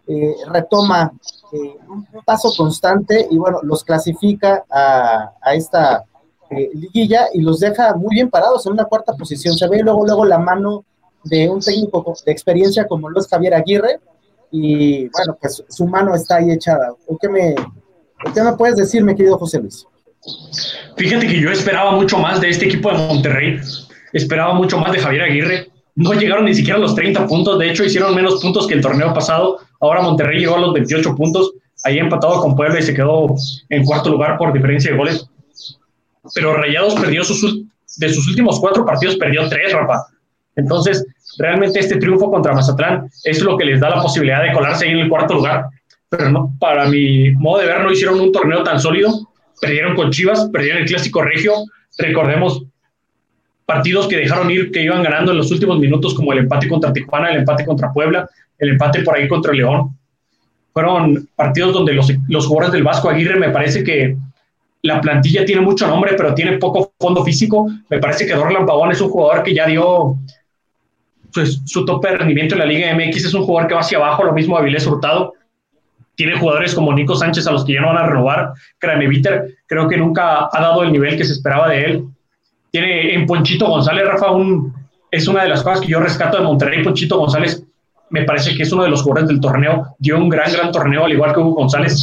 [0.07, 1.11] eh, retoma
[1.51, 6.03] un, paso constante y bueno, los clasifica a, a esta
[6.49, 9.57] liguilla y los deja muy bien parados en una cuarta posición.
[9.57, 10.85] Se ve luego, luego la mano
[11.23, 13.99] de un técnico de experiencia como lo Javier Aguirre,
[14.51, 16.93] y bueno, pues su mano está ahí echada.
[17.19, 17.55] ¿Qué me,
[18.33, 19.85] ¿Qué me puedes decir, mi querido José Luis?
[20.95, 23.59] Fíjate que yo esperaba mucho más de este equipo de Monterrey,
[24.13, 25.67] esperaba mucho más de Javier Aguirre.
[25.97, 28.81] No llegaron ni siquiera a los 30 puntos, de hecho hicieron menos puntos que el
[28.81, 29.57] torneo pasado.
[29.81, 33.33] Ahora Monterrey llegó a los 28 puntos, ahí empatado con Puebla y se quedó
[33.69, 35.27] en cuarto lugar por diferencia de goles.
[36.35, 37.63] Pero Rayados perdió sus,
[37.97, 40.03] de sus últimos cuatro partidos, perdió tres, Rafa.
[40.55, 41.03] Entonces,
[41.39, 44.91] realmente este triunfo contra Mazatlán es lo que les da la posibilidad de colarse ahí
[44.91, 45.65] en el cuarto lugar.
[46.09, 49.27] Pero no, para mi modo de ver, no hicieron un torneo tan sólido.
[49.59, 51.53] Perdieron con Chivas, perdieron el Clásico Regio.
[51.97, 52.61] Recordemos
[53.67, 56.93] partidos que dejaron ir, que iban ganando en los últimos minutos, como el empate contra
[56.93, 58.27] Tijuana, el empate contra Puebla,
[58.57, 59.89] el empate por ahí contra León.
[60.73, 64.15] Fueron partidos donde los, los jugadores del Vasco Aguirre me parece que
[64.83, 67.69] la plantilla tiene mucho nombre, pero tiene poco fondo físico.
[67.89, 70.17] Me parece que Dorlan Pavón es un jugador que ya dio
[71.33, 73.97] pues, su tope de rendimiento en la Liga MX es un jugador que va hacia
[73.97, 75.33] abajo, lo mismo Avilés Hurtado.
[76.15, 78.53] Tiene jugadores como Nico Sánchez a los que ya no van a renovar.
[79.09, 82.05] Viter creo que nunca ha dado el nivel que se esperaba de él.
[82.71, 84.73] Tiene en Ponchito González, Rafa, un,
[85.11, 86.83] es una de las cosas que yo rescato de Monterrey.
[86.83, 87.63] Ponchito González
[88.09, 89.95] me parece que es uno de los jugadores del torneo.
[89.99, 92.01] Dio un gran, gran torneo, al igual que Hugo González.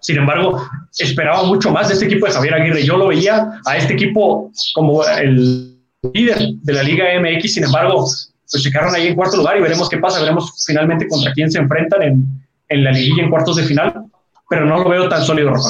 [0.00, 0.62] Sin embargo,
[0.98, 2.84] esperaba mucho más de este equipo de Javier Aguirre.
[2.84, 5.76] Yo lo veía a este equipo como el
[6.12, 8.06] líder de la Liga MX, sin embargo,
[8.50, 11.58] pues llegaron ahí en cuarto lugar y veremos qué pasa, veremos finalmente contra quién se
[11.58, 12.24] enfrentan en,
[12.68, 14.04] en la liguilla en cuartos de final,
[14.48, 15.68] pero no lo veo tan sólido, Rafa.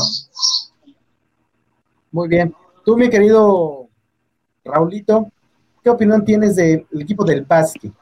[2.13, 2.55] Muy bien.
[2.85, 3.86] Tú, mi querido
[4.67, 5.31] Raulito,
[5.83, 7.93] ¿qué opinión tienes del equipo del básquet?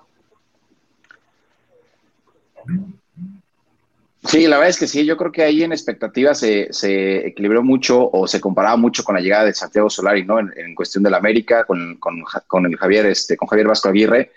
[4.24, 7.62] Sí, la verdad es que sí, yo creo que ahí en expectativas se, se equilibró
[7.62, 10.38] mucho o se comparaba mucho con la llegada de Santiago Solari, ¿no?
[10.40, 14.32] En, cuestión del América, con, con, con, el Javier, este, con Javier Vasco Aguirre.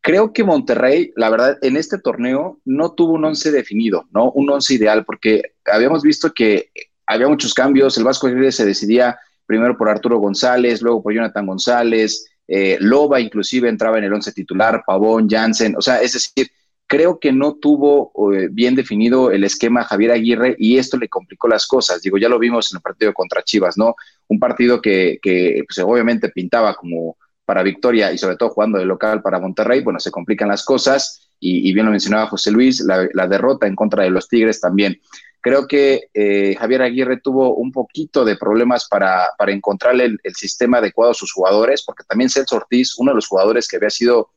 [0.00, 4.30] Creo que Monterrey, la verdad, en este torneo no tuvo un once definido, ¿no?
[4.30, 6.70] Un once ideal, porque habíamos visto que
[7.04, 7.98] había muchos cambios.
[7.98, 13.20] El Vasco Aguirre se decidía primero por Arturo González, luego por Jonathan González, eh, Loba
[13.20, 16.50] inclusive entraba en el once titular, Pavón, Jansen, o sea, es decir,
[16.86, 21.48] creo que no tuvo eh, bien definido el esquema Javier Aguirre y esto le complicó
[21.48, 22.00] las cosas.
[22.02, 23.96] Digo, ya lo vimos en el partido contra Chivas, ¿no?
[24.28, 28.84] Un partido que, que pues, obviamente pintaba como para victoria y sobre todo jugando de
[28.84, 33.26] local para Monterrey, bueno, se complican las cosas y, bien lo mencionaba José Luis, la,
[33.28, 35.00] derrota en contra de los Tigres también.
[35.46, 40.34] Creo que eh, Javier Aguirre tuvo un poquito de problemas para, para encontrarle el, el,
[40.34, 43.90] sistema adecuado a sus jugadores, porque también Celso Ortiz, uno de los jugadores que había
[43.90, 44.32] sido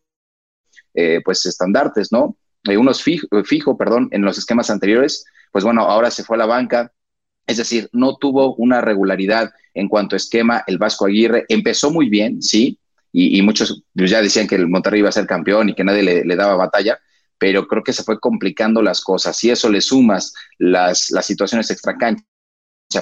[0.94, 2.38] eh, pues estandartes, ¿no?
[2.66, 6.40] Eh, unos fijo, fijo, perdón, en los esquemas anteriores, pues bueno, ahora se fue a
[6.40, 6.94] la banca,
[7.48, 12.08] es decir, no tuvo una regularidad en cuanto a esquema el Vasco Aguirre, empezó muy
[12.08, 12.78] bien, sí,
[13.12, 16.36] y, muchos ya decían que el Monterrey iba a ser campeón y que nadie le,
[16.36, 17.00] daba batalla,
[17.40, 19.36] pero creo que se fue complicando las cosas.
[19.36, 22.26] Si eso le sumas las, las situaciones extracancha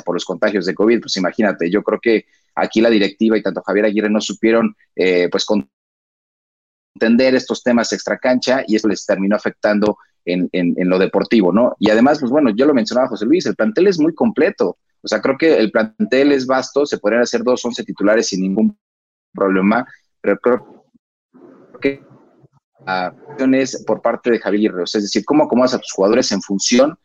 [0.05, 3.63] por los contagios de COVID, pues imagínate, yo creo que aquí la directiva y tanto
[3.63, 5.45] Javier Aguirre no supieron eh, pues
[6.95, 11.75] entender estos temas extracancha y eso les terminó afectando en, en, lo deportivo, ¿no?
[11.79, 14.77] Y además, pues bueno, yo lo mencionaba José Luis, el plantel es muy completo.
[15.01, 18.41] O sea, creo que el plantel es vasto, se podrían hacer dos, once titulares sin
[18.41, 18.77] ningún
[19.33, 19.87] problema,
[20.19, 20.85] pero creo
[21.79, 22.01] que
[22.87, 23.13] la
[23.53, 26.97] es por parte de Javier Guerrero, es decir, cómo acomodas a tus jugadores en función.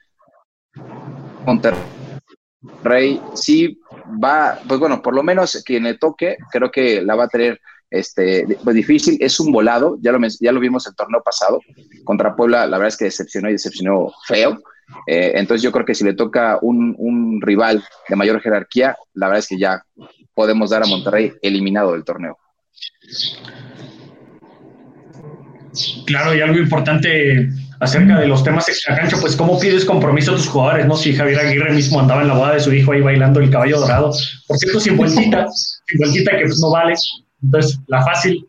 [1.44, 3.80] Monterrey sí
[4.22, 7.60] va, pues bueno, por lo menos quien le toque, creo que la va a tener
[7.90, 11.60] este, pues difícil, es un volado, ya lo, ya lo vimos el torneo pasado,
[12.04, 14.62] contra Puebla la verdad es que decepcionó y decepcionó feo,
[15.06, 19.26] eh, entonces yo creo que si le toca un, un, rival de mayor jerarquía, la
[19.26, 19.84] verdad es que ya
[20.34, 22.38] podemos dar a Monterrey eliminado del torneo.
[26.06, 27.48] Claro, y algo importante
[27.80, 30.96] acerca de los temas extracancho, pues cómo pides compromiso a tus jugadores, ¿no?
[30.96, 33.80] Si Javier Aguirre mismo andaba en la boda de su hijo ahí bailando el caballo
[33.80, 34.12] dorado,
[34.46, 35.46] por cierto, sin vueltita,
[35.86, 36.94] sin vueltita que pues no vale,
[37.42, 38.48] entonces, la fácil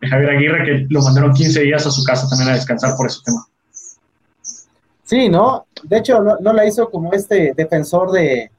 [0.00, 3.06] de Javier Aguirre, que lo mandaron 15 días a su casa también a descansar por
[3.06, 3.46] ese tema.
[5.04, 5.66] Sí, ¿no?
[5.84, 8.50] De hecho, no, la hizo como este defensor de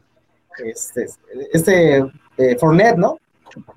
[0.63, 1.07] este,
[1.51, 1.97] este
[2.37, 3.17] eh, Fournette, ¿no?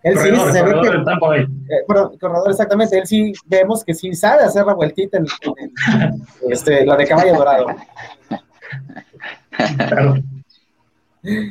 [0.03, 1.39] Él sí se ve que.
[1.39, 2.99] Eh, corredor, exactamente.
[2.99, 5.27] Él sí vemos que sí sabe hacer la vueltita en,
[6.51, 7.67] este, la de caballo dorado.
[9.77, 10.17] Claro.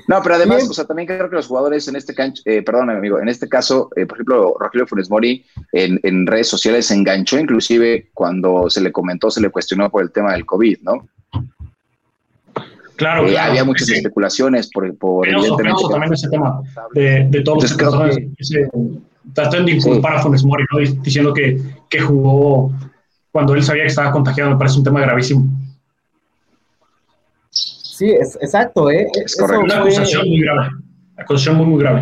[0.08, 2.90] No, pero además, o sea, también creo que los jugadores en este cancho, eh, perdón,
[2.90, 7.38] amigo, en este caso, eh, por ejemplo, Rogelio Funes Mori en, redes sociales se enganchó,
[7.38, 11.08] inclusive cuando se le comentó, se le cuestionó por el tema del COVID, ¿no?
[12.96, 15.84] Claro, eh, Había muchas especulaciones por, por evidentemente.
[15.90, 16.62] también ese tema
[16.94, 18.70] de, de todos los personas que, se
[19.34, 20.80] tratan de inculpar a Funes Mori, ¿no?
[21.02, 22.72] diciendo que, que jugó
[23.32, 25.46] cuando él sabía que estaba contagiado, me parece un tema gravísimo.
[27.50, 29.08] Sí, es, exacto, ¿eh?
[29.26, 29.64] Es correcto.
[29.66, 30.70] Una acusación muy grave.
[31.18, 32.02] Acusación muy, muy grave.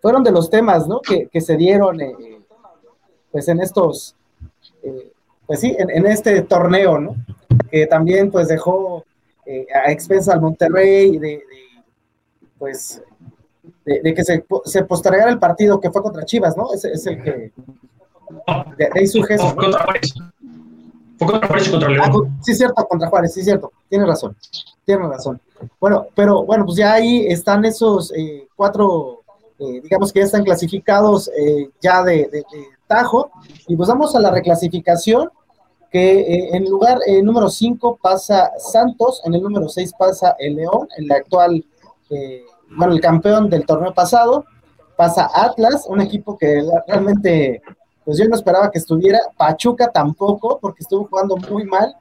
[0.00, 1.00] Fueron de los temas, ¿no?
[1.00, 2.14] Que, que se dieron, eh,
[3.32, 4.14] pues en estos,
[4.82, 5.12] eh,
[5.46, 7.16] pues sí, en, este torneo, ¿no?
[7.70, 9.04] Que también, pues dejó
[9.50, 11.42] eh, a expensa al Monterrey de,
[12.58, 13.02] pues,
[13.84, 16.72] de, que se, se, postergara el partido que fue contra Chivas, ¿no?
[16.72, 17.52] Es, es el que.
[18.76, 19.48] De, ahí su gesto.
[21.20, 22.04] Fue contra Juárez y contra León.
[22.06, 23.72] Ah, sí, cierto, contra Juárez, sí, cierto.
[23.88, 24.36] Tienes razón.
[24.84, 25.40] Tienes razón.
[25.78, 29.20] Bueno, pero bueno, pues ya ahí están esos eh, cuatro,
[29.58, 32.44] eh, digamos que ya están clasificados eh, ya de,
[32.86, 33.30] Tajo.
[33.66, 35.30] Y pues vamos a la reclasificación,
[35.90, 40.88] que en el lugar número 5 pasa Santos, en el número 6 pasa el León,
[40.96, 41.64] el actual,
[42.76, 44.44] bueno, el campeón del torneo pasado.
[44.96, 47.62] Pasa Atlas, un equipo que realmente
[48.04, 49.20] pues yo no esperaba que estuviera.
[49.36, 51.94] Pachuca tampoco, porque estuvo jugando muy mal.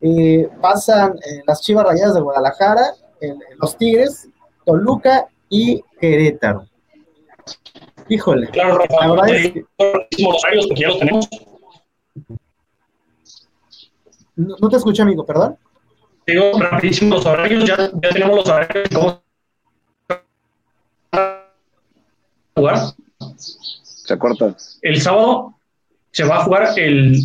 [0.00, 2.92] Eh, pasan eh, las Chivas Rayadas de Guadalajara,
[3.58, 4.28] los Tigres,
[4.66, 6.66] Toluca y Querétaro.
[8.08, 8.48] Híjole.
[8.48, 9.64] Claro, Rafa, la verdad es que...
[9.78, 11.28] porque ya los tenemos.
[14.36, 15.56] No, te escucho, amigo, perdón.
[16.26, 18.88] digo rapidísimo los horarios, ya, ya tenemos los horarios.
[18.92, 19.22] ¿Cómo
[22.54, 22.78] jugar?
[23.36, 24.56] Se corta.
[24.82, 25.54] El sábado
[26.10, 27.18] se va a jugar el.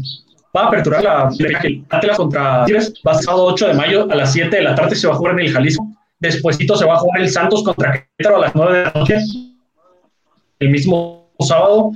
[0.55, 2.93] Va a aperturar la, el Atlas contra Tigres.
[3.05, 4.95] Va a ser sábado 8 de mayo a las 7 de la tarde.
[4.95, 5.87] Se va a jugar en el Jalisco.
[6.19, 9.17] Despuésito se va a jugar el Santos contra Querétaro a las 9 de la noche.
[10.59, 11.91] El mismo sábado.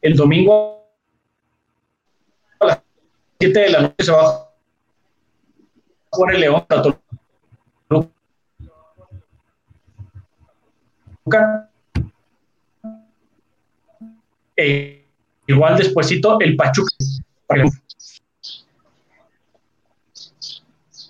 [0.00, 0.83] El domingo
[3.44, 4.48] 7 de la noche se va a
[6.10, 6.66] jugar el León
[7.88, 8.10] Toluca.
[14.56, 15.04] E
[15.46, 16.88] igual despuésito el Pachuca.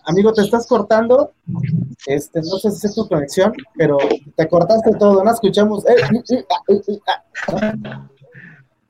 [0.07, 1.33] Amigo, te estás cortando.
[2.07, 3.97] Este, no sé si es tu conexión, pero
[4.37, 5.87] te cortaste todo, no escuchamos.
[5.87, 7.23] eh, eh, eh, ah, eh, eh, ah.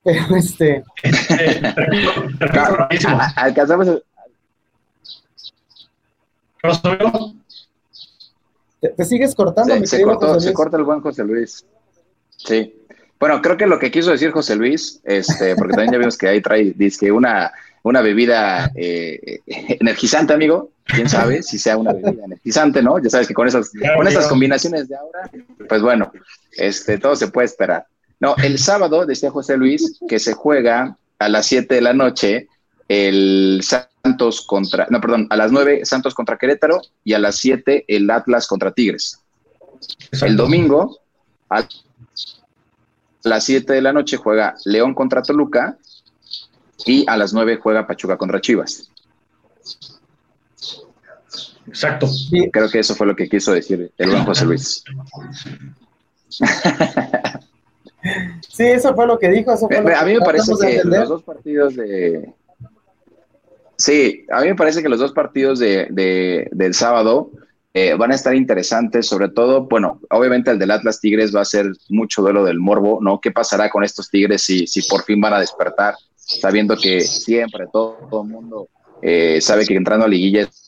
[0.04, 0.84] Pero este.
[3.06, 3.88] A- Alcanzamos.
[3.88, 4.02] el-
[8.80, 11.24] te, te sigues cortando, Se, mi se querido cortó, José se corta el buen José
[11.24, 11.64] Luis.
[12.36, 12.74] Sí.
[13.18, 16.28] Bueno, creo que lo que quiso decir José Luis, este, porque también ya vimos que
[16.28, 17.50] ahí trae, dice que una,
[17.82, 20.70] una bebida eh, energizante, amigo.
[20.84, 22.98] Quién sabe si sea una bebida energizante, ¿no?
[22.98, 25.30] Ya sabes que con esas, con esas combinaciones de ahora,
[25.66, 26.12] pues bueno,
[26.58, 27.86] este, todo se puede esperar.
[28.24, 32.48] No, el sábado, decía José Luis, que se juega a las 7 de la noche
[32.88, 37.84] el Santos contra, no, perdón, a las 9 Santos contra Querétaro y a las 7
[37.86, 39.20] el Atlas contra Tigres.
[40.22, 41.00] El domingo,
[41.50, 41.68] a
[43.24, 45.76] las 7 de la noche, juega León contra Toluca
[46.86, 48.90] y a las 9 juega Pachuca contra Chivas.
[51.66, 52.08] Exacto.
[52.50, 54.82] Creo que eso fue lo que quiso decir el buen José Luis.
[58.48, 59.52] sí, eso fue lo que dijo.
[59.52, 62.32] Eso fue lo A mí me parece que los dos partidos de...
[63.76, 67.30] Sí, a mí me parece que los dos partidos de, de- del sábado
[67.74, 71.44] eh, van a estar interesantes, sobre todo, bueno, obviamente el del Atlas Tigres va a
[71.44, 73.20] ser mucho duelo del morbo, ¿no?
[73.20, 77.66] ¿Qué pasará con estos Tigres si, si por fin van a despertar, sabiendo que siempre
[77.72, 78.68] todo, todo el mundo
[79.02, 80.63] eh, sabe que entrando a liguilla es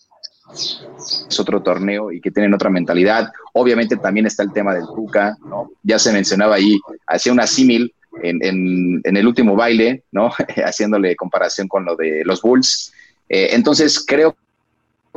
[1.38, 3.30] otro torneo y que tienen otra mentalidad.
[3.52, 5.70] Obviamente también está el tema del Tuca, ¿no?
[5.82, 10.30] Ya se mencionaba ahí, hacía una símil en, el último baile, ¿no?
[10.64, 12.92] Haciéndole comparación con lo de los Bulls.
[13.28, 14.36] Eh, entonces creo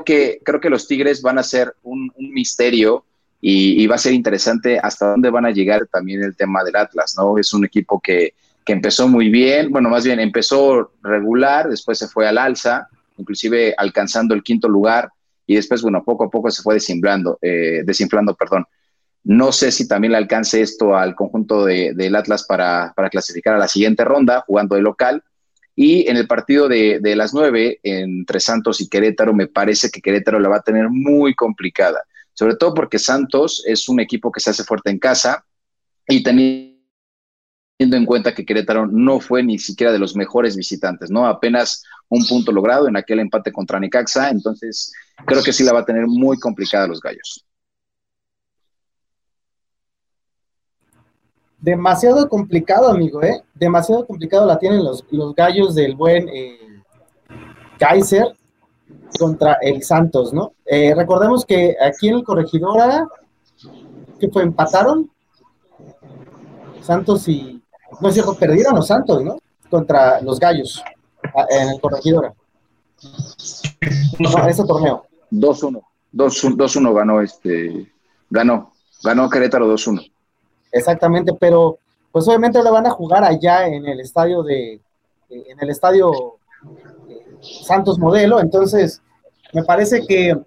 [0.06, 3.06] que, creo que los Tigres van a ser un, un misterio
[3.42, 6.76] y, y va a ser interesante hasta dónde van a llegar también el tema del
[6.76, 7.38] Atlas, ¿no?
[7.38, 8.34] Es un equipo que,
[8.66, 12.88] que empezó muy bien, bueno, más bien empezó regular, después se fue al alza,
[13.18, 15.10] inclusive alcanzando el quinto lugar
[15.52, 18.66] y después, bueno, poco a poco se fue desinflando, eh, desinflando, perdón.
[19.24, 23.56] No sé si también le alcance esto al conjunto de- del Atlas para, para clasificar
[23.56, 25.24] a la siguiente ronda, jugando de local.
[25.76, 30.40] Y en el partido de las nueve, entre Santos y Querétaro, me parece que Querétaro
[30.40, 34.52] la va a tener muy complicada, sobre todo porque Santos es un equipo que se
[34.52, 35.46] hace fuerte en casa
[36.08, 36.76] y teniendo
[37.80, 41.26] en cuenta que Querétaro no fue ni siquiera de los mejores visitantes, ¿no?
[41.26, 44.92] Apenas un punto logrado en aquel empate contra Necaxa, entonces
[45.26, 47.46] creo que sí la va a tener muy complicada los gallos.
[51.60, 53.44] Demasiado complicado, amigo, ¿eh?
[53.54, 56.58] Demasiado complicado la tienen los, los gallos del buen eh,
[57.78, 58.36] Kaiser
[59.20, 60.54] contra el Santos, ¿no?
[60.66, 63.08] Eh, recordemos que aquí en el Corregidora,
[64.20, 64.44] que fue?
[64.44, 65.12] Empataron
[66.82, 67.62] Santos y.
[68.00, 69.38] No es perdieron los Santos, ¿no?
[69.70, 70.82] Contra los gallos
[71.50, 72.34] en el Corregidora.
[74.20, 75.06] No ese torneo.
[75.32, 75.82] 2-1,
[76.14, 77.92] 2-1 2-1 ganó este,
[78.30, 80.12] ganó, ganó Querétaro 2-1.
[80.72, 81.78] Exactamente, pero
[82.12, 84.82] pues obviamente le van a jugar allá en el estadio de,
[85.30, 86.12] en el estadio
[87.08, 87.26] eh,
[87.64, 89.02] Santos Modelo, entonces
[89.54, 90.38] me parece que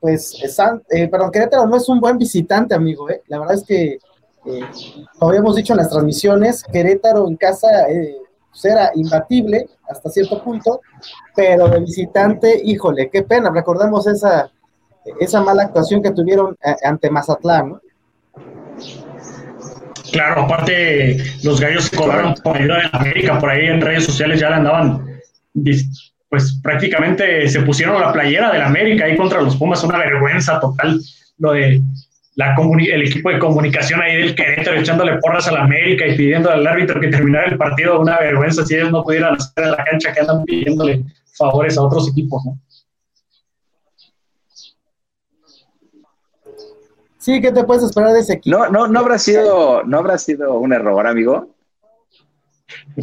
[0.00, 3.22] pues San- eh, perdón, Querétaro no es un buen visitante, amigo, ¿eh?
[3.28, 3.98] la verdad es que
[4.44, 4.60] eh,
[5.18, 8.16] como habíamos dicho en las transmisiones, Querétaro en casa eh,
[8.62, 10.80] pues, era imbatible hasta cierto punto,
[11.34, 14.50] pero de visitante, híjole, qué pena, recordemos esa,
[15.20, 17.80] esa mala actuación que tuvieron eh, ante Mazatlán, ¿no?
[20.12, 24.06] Claro, aparte los gallos se cobraron con ayuda de la América, por ahí en redes
[24.06, 25.20] sociales ya le andaban,
[26.30, 31.00] pues prácticamente se pusieron la playera del América ahí contra los Pumas, una vergüenza total
[31.38, 31.82] lo de
[32.36, 36.50] la el equipo de comunicación ahí del Querétaro echándole porras a la América y pidiendo
[36.50, 39.82] al árbitro que terminara el partido, una vergüenza si ellos no pudieran hacer en la
[39.84, 42.58] cancha que andan pidiéndole favores a otros equipos, ¿no?
[47.18, 48.56] Sí, ¿qué te puedes esperar de ese equipo?
[48.56, 51.54] No, no, no habrá sido, no habrá sido un error, amigo.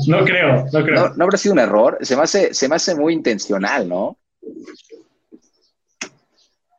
[0.08, 0.96] No creo, no creo.
[0.96, 1.98] No, no habrá sido un error.
[2.02, 4.16] Se me hace, se me hace muy intencional, ¿no?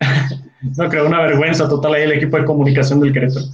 [0.76, 3.46] no creo, una vergüenza total ahí el equipo de comunicación del Querétaro.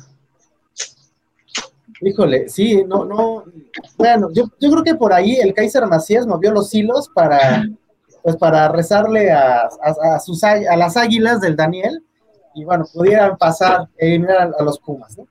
[2.03, 3.45] Híjole, sí, no, no,
[3.99, 7.67] bueno, yo, yo creo que por ahí el Kaiser Macías movió los hilos para,
[8.23, 9.69] pues para rezarle a,
[10.25, 12.03] sus, a las águilas del Daniel
[12.55, 15.27] y bueno, pudieran pasar, eliminar a, los Pumas, ¿no?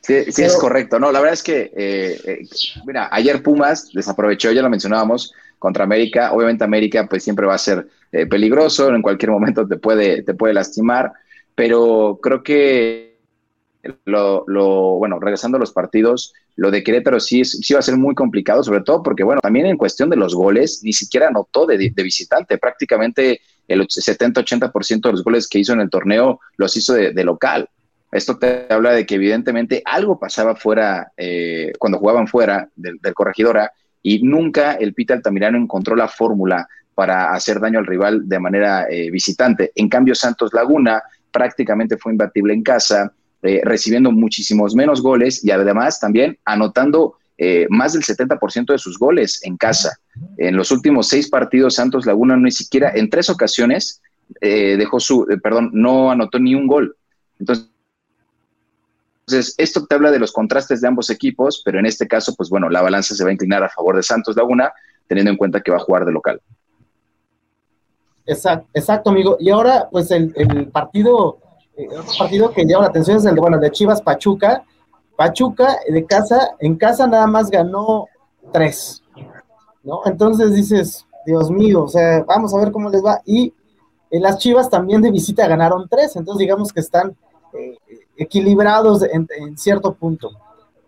[0.00, 0.98] Sí, sí es correcto.
[0.98, 2.48] No, la verdad es que, eh, eh,
[2.86, 6.32] mira, ayer Pumas desaprovechó, ya lo mencionábamos, contra América.
[6.32, 10.34] Obviamente América pues siempre va a ser eh, peligroso, en cualquier momento te puede, te
[10.34, 11.12] puede lastimar,
[11.54, 13.18] pero creo que
[14.04, 14.44] lo,
[14.98, 18.62] bueno, regresando a los partidos, lo de Querétaro sí, sí va a ser muy complicado,
[18.62, 22.02] sobre todo porque, bueno, también en cuestión de los goles, ni siquiera anotó de, de
[22.02, 27.24] visitante, prácticamente el 70-80% de los goles que hizo en el torneo los hizo de,
[27.24, 27.68] local.
[28.10, 33.14] Esto te habla de que evidentemente algo pasaba fuera, eh, cuando jugaban fuera del, del
[33.14, 33.70] corregidora,
[34.02, 38.86] y nunca el Pita Altamirano encontró la fórmula para hacer daño al rival de manera
[38.90, 39.70] eh, visitante.
[39.76, 45.50] En cambio, Santos Laguna prácticamente fue imbatible en casa, eh, recibiendo muchísimos menos goles y
[45.52, 49.96] además también anotando eh, más del 70% de sus goles en casa.
[50.38, 54.02] En los últimos seis partidos, Santos Laguna ni siquiera, en tres ocasiones,
[54.40, 56.96] dejó su, perdón, no anotó ni un gol.
[57.38, 57.68] Entonces,
[59.28, 62.48] entonces, esto te habla de los contrastes de ambos equipos, pero en este caso, pues
[62.48, 64.72] bueno, la balanza se va a inclinar a favor de Santos Laguna,
[65.06, 66.40] teniendo en cuenta que va a jugar de local.
[68.24, 69.36] Exacto, exacto amigo.
[69.38, 70.32] Y ahora, pues el,
[70.72, 71.40] partido,
[71.76, 74.64] eh, otro partido que llama la atención es el de, bueno, de Chivas Pachuca.
[75.14, 78.06] Pachuca de casa, en casa nada más ganó
[78.50, 79.02] tres,
[79.82, 80.00] ¿no?
[80.06, 83.20] Entonces dices, Dios mío, o sea, vamos a ver cómo les va.
[83.26, 83.52] Y
[84.10, 87.14] en las Chivas también de visita ganaron tres, entonces digamos que están
[87.52, 87.76] eh,
[88.18, 90.30] equilibrados en, cierto punto.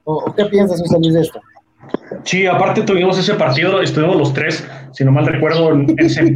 [0.05, 1.41] ¿O, qué piensas, José esto?
[2.25, 6.35] Sí, aparte tuvimos ese partido, estuvimos los tres, si no mal recuerdo, en ese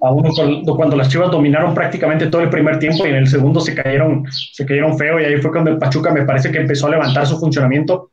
[0.00, 0.30] a uno
[0.76, 4.24] cuando las Chivas dominaron prácticamente todo el primer tiempo y en el segundo se cayeron,
[4.30, 7.26] se cayeron feo y ahí fue cuando el Pachuca me parece que empezó a levantar
[7.26, 8.10] su funcionamiento.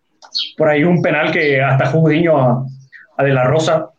[0.57, 2.63] Por ahí un penal que atajó un a,
[3.17, 3.89] a De La Rosa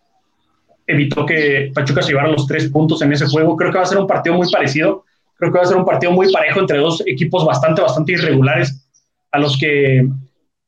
[0.86, 3.56] evitó que Pachuca se llevara los tres puntos en ese juego.
[3.56, 5.04] Creo que va a ser un partido muy parecido
[5.38, 8.85] Creo que va a ser un partido muy parejo entre dos equipos bastante, bastante irregulares
[9.31, 10.07] a los que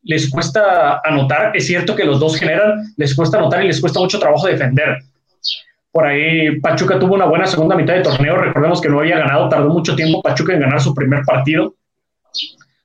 [0.02, 1.56] les cuesta anotar.
[1.56, 4.98] Es cierto que los dos generan, les cuesta anotar y les cuesta mucho trabajo defender.
[5.92, 8.36] Por ahí Pachuca tuvo una buena segunda mitad de torneo.
[8.36, 11.74] Recordemos que no había ganado, tardó mucho tiempo Pachuca en ganar su primer partido.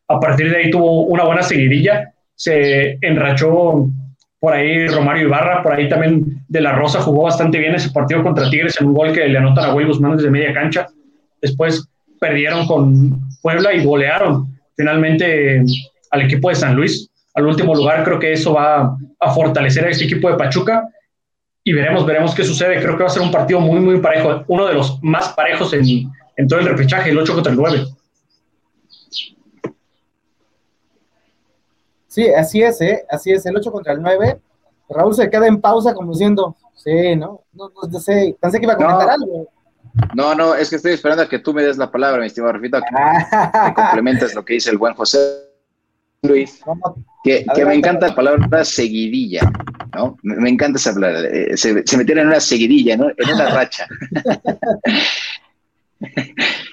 [0.08, 2.14] A partir de ahí tuvo una buena seguidilla.
[2.34, 3.88] Se enrachó
[4.40, 8.24] por ahí Romario Ibarra, por ahí también De La Rosa jugó bastante bien ese partido
[8.24, 10.88] contra Tigres en un gol que le anotan a Will Guzmán desde media cancha.
[11.46, 11.88] Después
[12.20, 15.64] perdieron con Puebla y golearon finalmente
[16.10, 18.04] al equipo de San Luis al último lugar.
[18.04, 20.90] Creo que eso va a fortalecer a este equipo de Pachuca
[21.64, 22.82] y veremos, veremos qué sucede.
[22.82, 25.72] Creo que va a ser un partido muy, muy parejo, uno de los más parejos
[25.74, 27.86] en, en todo el repechaje, el 8 contra el 9.
[32.08, 33.06] Sí, así es, ¿eh?
[33.10, 34.40] Así es, el 8 contra el 9.
[34.90, 37.42] Raúl se queda en pausa como diciendo, sí, ¿no?
[37.54, 39.50] No, no sé, pensé que iba a comentar algo.
[40.14, 42.54] No, no, es que estoy esperando a que tú me des la palabra, mi estimado
[42.54, 45.20] Rafita, que, complementes lo que dice el buen José
[46.24, 46.62] Luis,
[47.24, 49.52] que, me encanta la palabra seguidilla,
[49.94, 50.18] ¿no?
[50.24, 53.10] Me, encanta esa palabra, eh, se, se metieron en una seguidilla, ¿no?
[53.10, 53.88] En una racha.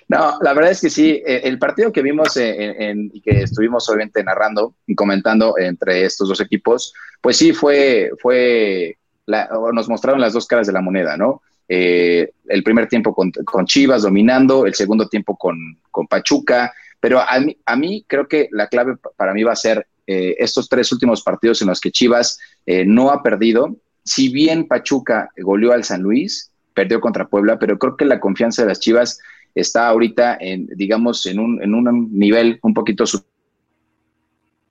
[0.09, 3.89] No, la verdad es que sí, eh, el partido que vimos en, y que estuvimos
[3.89, 10.35] obviamente narrando y comentando entre estos dos equipos, pues sí fue, fue, nos mostraron las
[10.35, 11.41] dos caras de la moneda, ¿no?
[11.69, 13.33] Eh, el primer tiempo con,
[13.67, 18.69] Chivas dominando, el segundo tiempo con, Pachuca, pero a mí, a mí, creo que la
[18.69, 22.39] clave para mí va a ser eh, estos tres últimos partidos en los que Chivas
[22.67, 23.77] eh, no ha perdido.
[24.05, 28.63] Si bien Pachuca goleó al San Luis, perdió contra Puebla, pero creo que la confianza
[28.63, 29.19] de las Chivas
[29.55, 33.05] está ahorita en, digamos, en un, en un nivel un poquito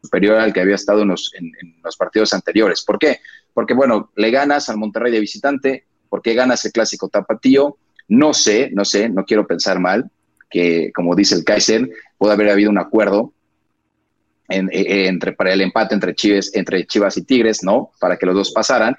[0.02, 1.52] superior al que había estado en los, en
[1.84, 2.84] los partidos anteriores.
[2.84, 3.20] ¿Por qué?
[3.54, 7.78] Porque, bueno, le ganas al Monterrey de visitante, ¿Por qué ganas el clásico tapatío?
[8.09, 10.12] No sé, no sé, no quiero pensar mal,
[10.49, 13.32] que como dice el Kaiser, puede haber habido un acuerdo
[14.49, 17.91] e, e, entre, para el empate entre Chivas, entre Chivas y Tigres, ¿no?
[17.97, 18.97] Para que los dos pasaran.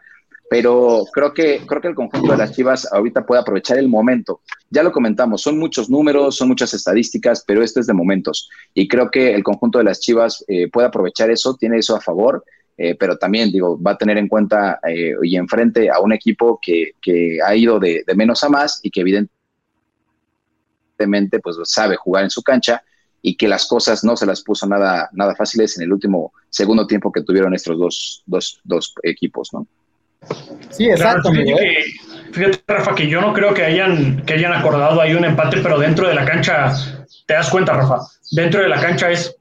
[0.48, 4.40] Pero creo que, creo que el conjunto de las Chivas ahorita puede aprovechar el momento.
[4.70, 8.48] Ya lo comentamos, son muchos números, son muchas estadísticas, pero esto es de momentos.
[8.72, 12.00] Y creo que el conjunto de las Chivas eh, puede aprovechar eso, tiene eso a
[12.00, 12.42] favor
[12.84, 16.58] eh, pero también, digo, va a tener en cuenta eh, y enfrente a un equipo
[16.60, 16.94] que,
[17.46, 19.30] ha ido de, menos a más y que evidentemente
[21.40, 22.82] pues sabe jugar en su cancha
[23.22, 26.84] y que las cosas no se las puso nada, nada fáciles en el último segundo
[26.84, 29.64] tiempo que tuvieron estos dos, dos, dos equipos, ¿no?
[30.70, 31.30] Sí, exacto.
[31.30, 31.84] fíjate,
[32.32, 35.78] fíjate, Rafa, que yo no creo que hayan, que hayan acordado ahí un empate, pero
[35.78, 36.74] dentro de la cancha,
[37.26, 37.98] te das cuenta, Rafa,
[38.32, 39.36] dentro de la cancha es,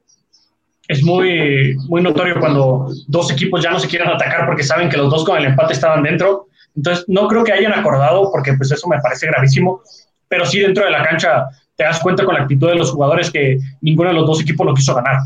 [0.92, 4.98] es muy, muy notorio cuando dos equipos ya no se quieren atacar porque saben que
[4.98, 6.48] los dos con el empate estaban dentro.
[6.76, 9.82] Entonces, no creo que hayan acordado, porque pues eso me parece gravísimo,
[10.28, 13.32] pero sí dentro de la cancha te das cuenta con la actitud de los jugadores
[13.32, 15.20] que ninguno de los dos equipos lo quiso ganar.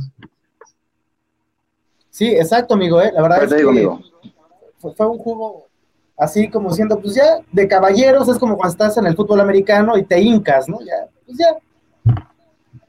[2.11, 3.01] Sí, exacto, amigo.
[3.01, 3.11] ¿eh?
[3.13, 5.68] La verdad es que fue un juego
[6.16, 9.97] así como siendo, pues ya, de caballeros, es como cuando estás en el fútbol americano
[9.97, 10.80] y te hincas, ¿no?
[10.82, 12.16] Ya, pues ya,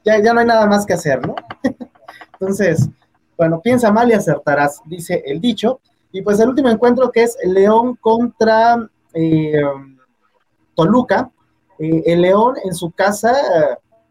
[0.05, 1.35] ya, ya no hay nada más que hacer, ¿no?
[2.39, 2.89] Entonces,
[3.37, 5.79] bueno, piensa mal y acertarás, dice el dicho.
[6.11, 9.61] Y pues el último encuentro que es León contra eh,
[10.75, 11.29] Toluca.
[11.79, 13.33] Eh, el León en su casa,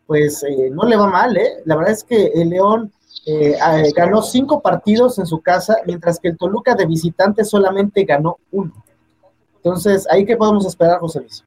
[0.07, 1.63] pues eh, no le va mal, ¿eh?
[1.65, 2.93] La verdad es que el León
[3.97, 8.73] ganó cinco partidos en su casa, mientras que el Toluca de visitante solamente ganó uno.
[9.57, 11.45] Entonces, ¿ahí qué podemos esperar, José Luis?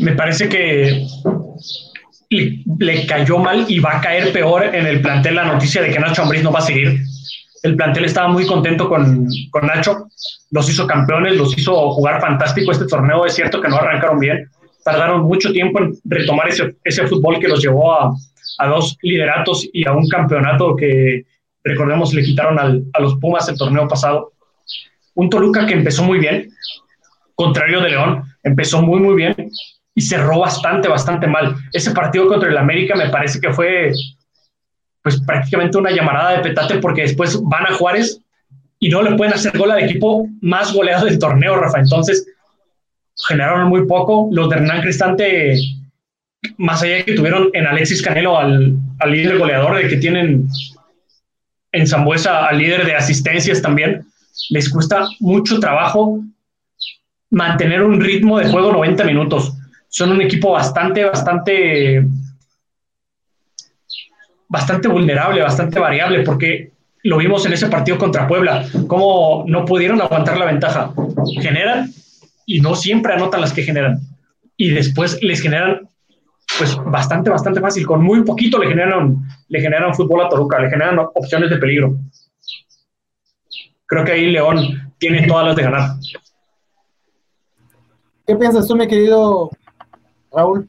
[0.00, 1.06] Me parece que
[2.30, 5.98] le, cayó mal y va a caer peor en el plantel la noticia de que
[5.98, 7.00] Nacho Ambriz no va a seguir.
[7.62, 10.08] El plantel estaba muy contento con, con Nacho,
[10.50, 13.26] los hizo campeones, los hizo jugar fantástico este torneo.
[13.26, 14.48] Es cierto que no arrancaron bien,
[14.84, 18.14] tardaron mucho tiempo en retomar ese, ese fútbol que los llevó a,
[18.58, 21.24] a, dos lideratos y a un campeonato que,
[21.64, 24.32] recordemos, le quitaron al, a los Pumas el torneo pasado
[25.16, 26.50] un Toluca que empezó muy bien,
[27.34, 29.34] contrario de León, empezó muy, muy bien
[29.96, 31.56] y cerró bastante, bastante mal.
[31.72, 33.92] Ese partido contra el América me parece que fue
[35.02, 38.20] pues prácticamente una llamarada de petate porque después van a Juárez
[38.78, 41.78] y no le pueden hacer gol al equipo más goleado del torneo, Rafa.
[41.78, 42.26] Entonces,
[43.26, 44.28] generaron muy poco.
[44.32, 45.56] Los de Hernán Cristante,
[46.58, 50.46] más allá de que tuvieron en Alexis Canelo al, al líder goleador, de que tienen
[51.72, 54.04] en Zambuesa al líder de asistencias también,
[54.50, 56.20] les cuesta mucho trabajo
[57.30, 59.54] mantener un ritmo de juego 90 minutos.
[59.96, 62.06] Son un equipo bastante, bastante,
[64.46, 66.72] bastante vulnerable, bastante variable, porque
[67.04, 70.92] lo vimos en ese partido contra Puebla, cómo no pudieron aguantar la ventaja.
[71.40, 71.90] Generan
[72.44, 73.98] y no siempre anotan las que generan.
[74.58, 75.88] Y después les generan,
[76.58, 77.86] pues bastante, bastante fácil.
[77.86, 79.16] Con muy poquito le generan,
[79.48, 81.96] le generan fútbol a Toluca, le generan opciones de peligro
[83.86, 85.90] creo que ahí León tiene todas las de ganar.
[88.26, 89.50] ¿Qué piensas tú, mi querido
[90.32, 90.68] Raúl?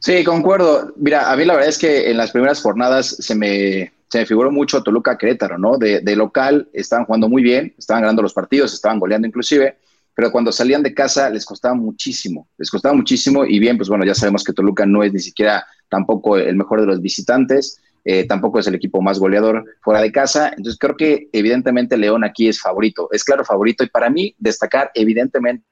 [0.00, 0.92] Sí, concuerdo.
[0.96, 4.26] Mira, a mí la verdad es que en las primeras jornadas se me, se me
[4.26, 5.76] figuró mucho Toluca Querétaro, ¿no?
[5.76, 9.76] De, de, local estaban jugando muy bien, estaban ganando los partidos, estaban goleando inclusive,
[10.14, 14.04] pero cuando salían de casa les costaba muchísimo, les costaba muchísimo y bien, pues bueno,
[14.06, 18.26] ya sabemos que Toluca no es ni siquiera tampoco el mejor de los visitantes, eh,
[18.26, 20.48] tampoco es el equipo más goleador fuera de casa.
[20.48, 23.84] Entonces creo que evidentemente León aquí es favorito, es claro favorito.
[23.84, 25.64] Y para mí destacar evidentemente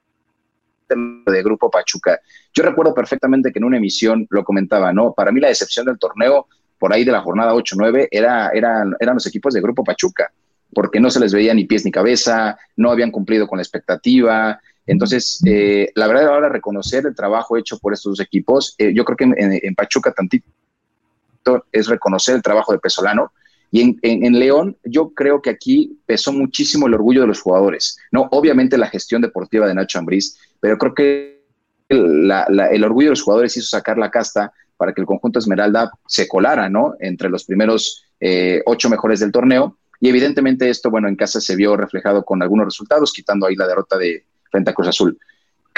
[0.95, 2.19] de Grupo Pachuca.
[2.53, 5.13] Yo recuerdo perfectamente que en una emisión lo comentaba, ¿no?
[5.13, 6.47] Para mí la decepción del torneo,
[6.79, 10.31] por ahí de la jornada 8-9, era, eran, eran los equipos de Grupo Pachuca,
[10.73, 14.59] porque no se les veía ni pies ni cabeza, no habían cumplido con la expectativa.
[14.87, 19.05] Entonces, eh, la verdad, ahora reconocer el trabajo hecho por estos dos equipos, eh, yo
[19.05, 20.47] creo que en, en Pachuca tantito
[21.71, 23.31] es reconocer el trabajo de Pesolano.
[23.71, 27.97] Y en, León, yo creo que aquí pesó muchísimo el orgullo de los jugadores.
[28.11, 31.43] No, obviamente la gestión deportiva de Nacho Ambriz, pero creo que
[31.87, 36.27] el orgullo de los jugadores hizo sacar la casta para que el conjunto Esmeralda se
[36.27, 36.95] colara, ¿no?
[36.99, 39.77] Entre los primeros eh, ocho mejores del torneo.
[39.99, 43.67] Y evidentemente esto, bueno, en casa se vio reflejado con algunos resultados, quitando ahí la
[43.67, 45.19] derrota de frente a Cruz Azul.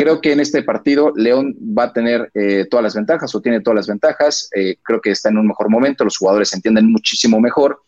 [0.01, 3.61] Creo que en este partido León va a tener eh, todas las ventajas o tiene
[3.61, 4.49] todas las ventajas.
[4.55, 7.83] Eh, creo que está en un mejor momento, los jugadores se entienden muchísimo mejor.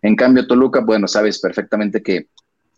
[0.00, 2.28] En cambio, Toluca, bueno, sabes perfectamente que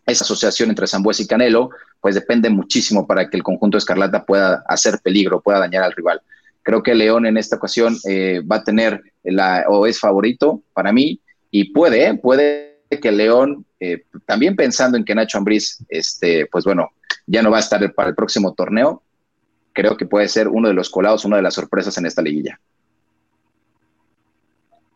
[0.06, 1.68] esa asociación entre Zambuesa y Canelo,
[2.00, 6.22] pues depende muchísimo para que el conjunto Escarlata pueda hacer peligro, pueda dañar al rival.
[6.62, 10.90] Creo que León en esta ocasión eh, va a tener la, o es favorito para
[10.90, 11.20] mí,
[11.50, 13.64] y puede, puede que León,
[14.26, 16.88] también pensando en que Nacho Ambriz, este, pues bueno,
[17.26, 19.02] ya no va a estar para el próximo torneo,
[19.72, 22.58] creo que puede ser uno de los colados, una de las sorpresas en esta liguilla.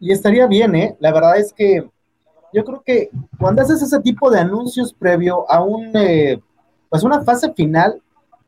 [0.00, 0.96] Y estaría bien, ¿eh?
[1.00, 1.88] La verdad es que
[2.52, 6.40] yo creo que cuando haces ese tipo de anuncios previo a un, eh,
[6.88, 8.02] pues una fase final,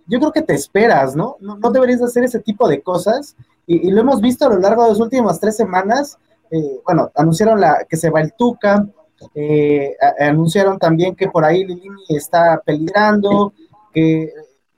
[0.07, 1.37] yo creo que te esperas, ¿no?
[1.41, 3.37] No, deberías hacer ese tipo de cosas.
[3.67, 6.19] Y, lo hemos visto a lo largo de las últimas tres semanas.
[6.51, 8.87] Eh, bueno, anunciaron la, que se va el Tuca,
[9.35, 13.53] eh, anunciaron también que por ahí Lilini está peligrando,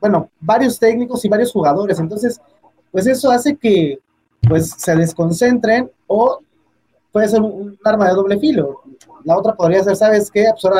[0.00, 1.98] bueno, varios técnicos y varios jugadores.
[1.98, 2.40] Entonces,
[2.90, 3.98] pues eso hace que
[4.48, 6.38] pues se desconcentren o
[7.12, 8.82] puede ser un, arma de doble filo.
[9.24, 10.46] la otra podría ser, ¿sabes qué?
[10.60, 10.74] Pues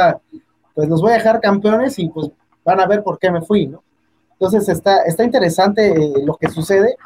[0.75, 2.31] pues los voy a dejar campeones y pues
[2.65, 3.83] van a ver por qué me fui, ¿no?
[4.35, 6.97] Entonces está, está interesante eh, lo que sucede,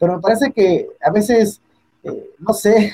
[0.00, 1.60] pero me parece que a veces,
[2.02, 2.92] eh, no sé,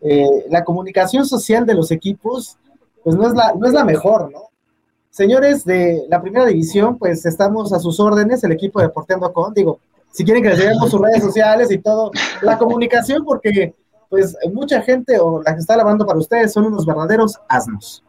[0.00, 2.56] eh, la comunicación social de los equipos,
[3.02, 4.50] pues no es la, no es la mejor, ¿no?
[5.10, 9.52] Señores de la primera división, pues estamos a sus órdenes, el equipo de Porteando Con,
[9.52, 9.78] digo,
[10.10, 12.10] si quieren que les lleguemos sus redes sociales y todo,
[12.40, 13.74] la comunicación, porque
[14.08, 18.04] pues mucha gente o la que está lavando para ustedes son unos verdaderos asnos.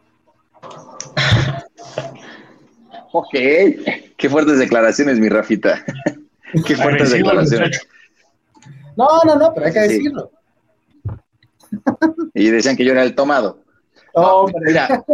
[3.12, 3.30] Ok,
[4.16, 5.84] qué fuertes declaraciones, mi Rafita.
[6.66, 7.86] qué fuertes declaraciones.
[8.96, 10.30] No, no, no, pero hay que decirlo.
[12.34, 13.64] Y decían que yo era el tomado.
[14.16, 15.04] Oh, mira,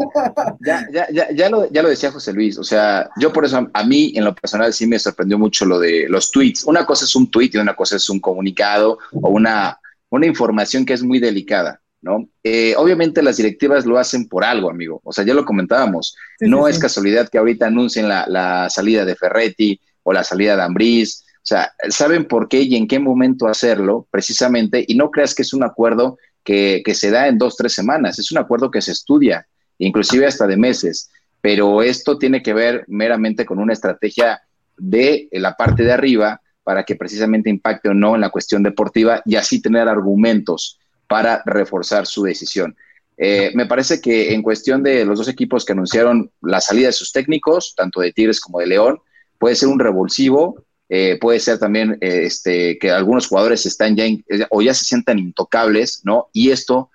[0.61, 3.67] ya, ya, ya, ya, lo, ya lo decía José Luis, o sea, yo por eso
[3.73, 6.65] a, mí en lo personal sí me sorprendió mucho lo de los tweets.
[6.65, 9.79] Una cosa es un tweet y una cosa es un comunicado o una,
[10.11, 12.29] una información que es muy delicada, ¿no?
[12.45, 16.69] Eh, obviamente las directivas lo hacen por algo, amigo, o sea, ya lo comentábamos, no
[16.69, 21.25] es casualidad que ahorita anuncien la, la, salida de Ferretti o la salida de Ambriz,
[21.37, 25.41] o sea, saben por qué y en qué momento hacerlo precisamente y no creas que
[25.41, 28.19] es un acuerdo que, se da en dos, tres semanas.
[28.19, 29.47] Es un acuerdo que se estudia,
[29.79, 31.11] inclusive hasta de meses,
[31.41, 34.43] pero esto tiene que ver meramente con una estrategia
[34.77, 39.23] de la parte de arriba para que precisamente impacte o no en la cuestión deportiva
[39.25, 40.79] y así tener argumentos
[41.09, 42.77] para reforzar su decisión.
[43.17, 46.93] Eh, me parece que en cuestión de los dos equipos que anunciaron la salida de
[46.93, 48.99] sus técnicos, tanto de Tigres como de León,
[49.39, 54.07] puede ser un revulsivo eh, puede ser también eh, este, que algunos jugadores están ya
[54.51, 56.27] o ya se sientan intocables, ¿no?
[56.33, 56.91] Y esto,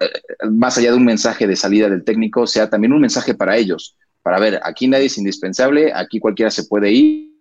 [0.00, 0.10] eh,
[0.50, 3.94] más allá de un mensaje de salida del técnico, sea también un mensaje para ellos,
[4.24, 7.36] para ver, aquí nadie es indispensable, aquí cualquiera se puede ir,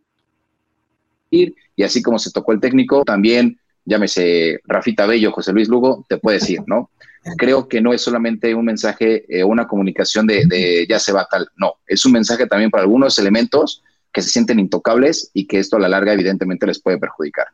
[1.31, 6.17] y así como se tocó el técnico, también, llámese Rafita Bello, José Luis Lugo, te
[6.17, 6.91] puedes ir, ¿no?
[7.35, 11.49] Creo que no es solamente un mensaje, una comunicación de, de ya se va tal,
[11.57, 13.81] no, es un mensaje también para algunos elementos
[14.15, 17.47] que se sienten intocables y que esto a la larga evidentemente les puede perjudicar.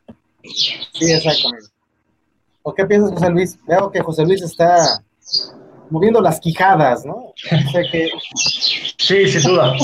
[0.44, 1.66] Sí, exactamente.
[2.62, 3.58] ¿O qué piensas, José Luis?
[3.66, 5.02] Veo que José Luis está
[5.90, 7.34] moviendo las quijadas, ¿no?
[8.96, 9.74] Sí, sin duda,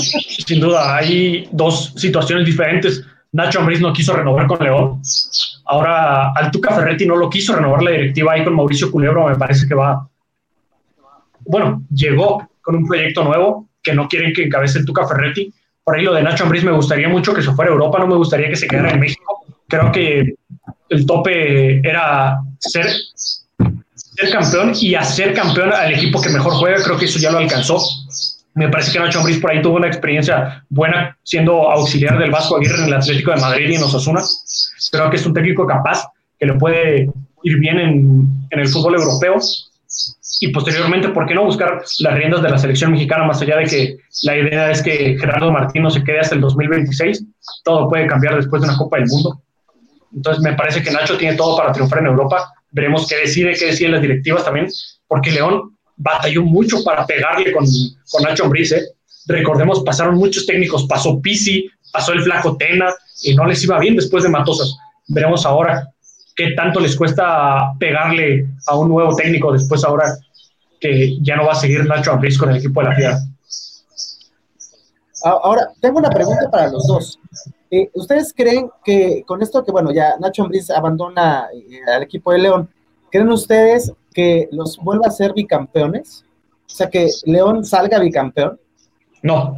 [0.46, 0.96] sin duda.
[0.96, 3.04] Hay dos situaciones diferentes.
[3.32, 5.02] Nacho Ambriz no quiso renovar con León.
[5.64, 9.26] Ahora Altuca Ferretti no lo quiso renovar la directiva ahí con Mauricio Culebro.
[9.26, 10.08] Me parece que va.
[11.40, 15.52] Bueno, llegó con un proyecto nuevo que no quieren que encabece el Tuca Ferretti
[15.88, 18.06] por ahí lo de Nacho Ambriz me gustaría mucho que se fuera a Europa, no
[18.06, 19.46] me gustaría que se quedara en México.
[19.68, 20.34] Creo que
[20.90, 22.84] el tope era ser,
[24.30, 26.84] campeón y hacer campeón al equipo que mejor juega.
[26.84, 27.78] Creo que eso ya lo alcanzó.
[28.52, 32.56] Me parece que Nacho Ambriz por ahí tuvo una experiencia buena siendo auxiliar del Vasco
[32.56, 34.20] Aguirre en el Atlético de Madrid y en Osasuna.
[34.92, 36.04] Creo que es un técnico capaz
[36.38, 37.08] que le puede
[37.44, 39.38] ir bien en, en el fútbol europeo
[40.40, 43.64] y posteriormente, ¿por qué no buscar las riendas de la selección mexicana más allá de
[43.64, 47.24] que la idea es que Gerardo Martín no se quede hasta el 2026?
[47.64, 49.42] Todo puede cambiar después de una Copa del Mundo.
[50.14, 52.52] Entonces me parece que Nacho tiene todo para triunfar en Europa.
[52.70, 54.68] Veremos qué decide, qué deciden las directivas también,
[55.06, 57.64] porque León batalló mucho para pegarle con,
[58.10, 58.72] con Nacho Ambriz.
[58.72, 58.82] ¿eh?
[59.26, 63.96] Recordemos, pasaron muchos técnicos, pasó Pisi, pasó el Flaco Tena, y no les iba bien
[63.96, 64.76] después de Matosas.
[65.08, 65.88] Veremos ahora
[66.36, 70.14] qué tanto les cuesta pegarle a un nuevo técnico después ahora
[70.80, 73.18] que ya no va a seguir Nacho Ambriz con el equipo de la Fiera.
[75.24, 77.18] Ahora, tengo una pregunta para los dos.
[77.70, 82.32] Eh, ¿Ustedes creen que con esto que, bueno, ya Nacho Ambriz abandona eh, al equipo
[82.32, 82.70] de León,
[83.10, 86.24] ¿creen ustedes que los vuelva a ser bicampeones?
[86.66, 88.60] O sea, que León salga bicampeón.
[89.22, 89.56] No.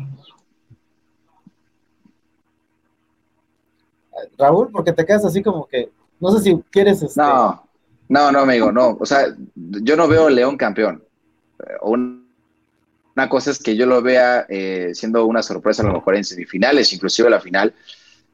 [4.39, 7.03] Raúl, porque te quedas así como que, no sé si quieres...
[7.03, 7.21] Este...
[7.21, 7.63] No,
[8.09, 8.97] no, no, amigo, no.
[8.99, 11.03] O sea, yo no veo León campeón
[11.83, 16.25] una cosa es que yo lo vea eh, siendo una sorpresa a lo mejor en
[16.25, 17.75] semifinales, inclusive la final,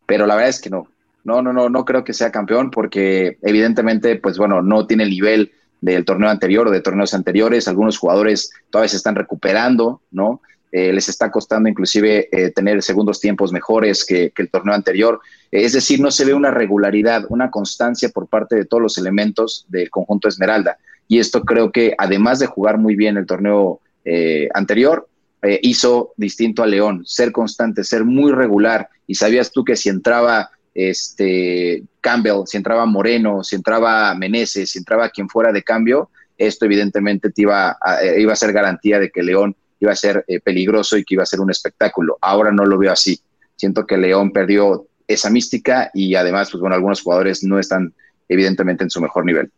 [0.06, 0.88] pero la verdad es que no.
[1.24, 5.10] No, no, no, no creo que sea campeón porque evidentemente, pues bueno, no tiene el
[5.10, 5.50] nivel
[5.80, 7.66] del torneo anterior o de torneos anteriores.
[7.66, 10.40] Algunos jugadores todavía se están recuperando, ¿no?
[10.70, 15.20] Eh, les está costando inclusive eh, tener segundos tiempos mejores que, que el torneo anterior.
[15.50, 19.64] es decir, no se ve una regularidad, una constancia por parte de todos los elementos
[19.68, 20.78] del conjunto Esmeralda
[21.08, 25.08] y esto creo que además de jugar muy bien el torneo eh, anterior,
[25.42, 29.88] eh, hizo distinto a León, ser constante, ser muy regular y sabías tú que si
[29.88, 36.10] entraba este Campbell, si entraba Moreno, si entraba Meneses, si entraba quien fuera de cambio,
[36.36, 39.96] esto evidentemente te iba a, eh, iba a ser garantía de que León iba a
[39.96, 42.16] ser peligroso y que iba a ser un espectáculo.
[42.22, 43.20] Ahora no lo veo así.
[43.56, 47.92] Siento que León perdió esa mística y además, pues bueno, algunos jugadores no están
[48.28, 49.50] evidentemente en su mejor nivel.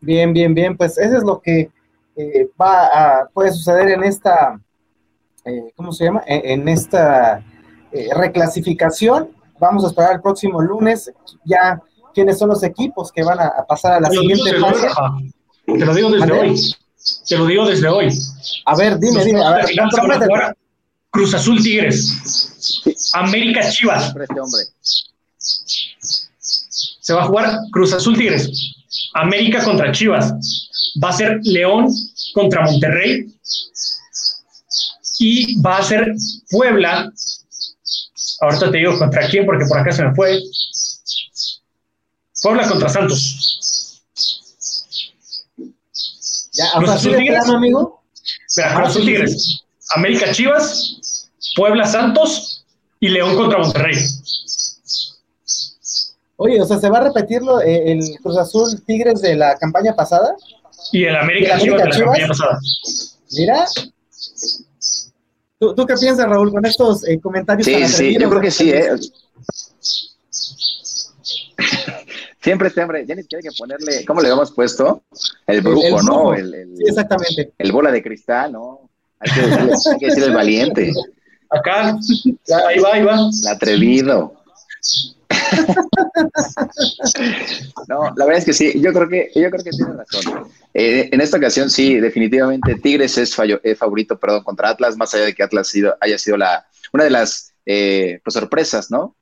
[0.00, 1.70] Bien, bien, bien, pues eso es lo que
[2.16, 4.58] eh, va a, puede suceder en esta,
[5.44, 6.22] eh, ¿cómo se llama?
[6.26, 7.44] En, esta
[7.92, 9.30] eh, reclasificación.
[9.58, 11.12] Vamos a esperar el próximo lunes
[11.44, 11.80] ya
[12.14, 14.88] quiénes son los equipos que van a, pasar a la siguiente fase.
[15.66, 16.74] Te lo digo desde hoy.
[17.28, 18.08] Te lo digo desde hoy.
[18.64, 19.44] A ver, dime, dime.
[19.44, 19.66] A ver,
[21.10, 23.12] Cruz Azul Tigres.
[23.14, 24.14] América Chivas.
[25.38, 28.75] Se va a jugar Cruz Azul Tigres.
[29.16, 30.32] América contra Chivas.
[31.02, 31.88] Va a ser León
[32.34, 33.26] contra Monterrey.
[35.18, 36.14] Y va a ser
[36.50, 37.10] Puebla.
[38.40, 40.38] Ahorita te digo contra quién, porque por acá se me fue.
[42.42, 44.02] Puebla contra Santos.
[46.52, 47.48] Ya, Cruz Azul Tigres.
[47.48, 48.02] amigo?
[48.74, 49.62] Cruz Azul Tigres.
[49.94, 52.64] América Chivas, Puebla Santos
[53.00, 53.96] y León contra Monterrey.
[56.36, 59.56] Oye, o sea, ¿se va a repetir lo, eh, el Cruz Azul Tigres de la
[59.56, 60.36] campaña pasada?
[60.92, 62.58] Y el América, Chivas de la campaña pasada.
[63.32, 63.64] Mira.
[65.58, 67.64] ¿Tú, qué piensas, Raúl, con estos eh, comentarios?
[67.64, 68.90] Sí, sí, yo creo que sí, ¿eh?
[72.42, 75.02] Siempre, siempre, ya ni siquiera hay que ponerle, ¿cómo le hemos puesto?
[75.48, 76.32] El brujo, ¿no?
[76.32, 77.52] El, sí, exactamente.
[77.58, 78.88] El bola de cristal, ¿no?
[79.18, 79.32] Hay
[79.98, 80.92] que decir, el valiente.
[81.50, 81.98] Acá,
[82.68, 83.18] ahí va, ahí va.
[83.42, 84.32] El atrevido.
[87.88, 90.48] no, la verdad es que sí, yo creo que, yo creo que tiene razón.
[90.74, 95.34] Eh, en esta ocasión, sí, definitivamente Tigres es, favorito, perdón, contra Atlas, más allá de
[95.34, 99.16] que Atlas haya sido la, una de las eh, pues, sorpresas, ¿no?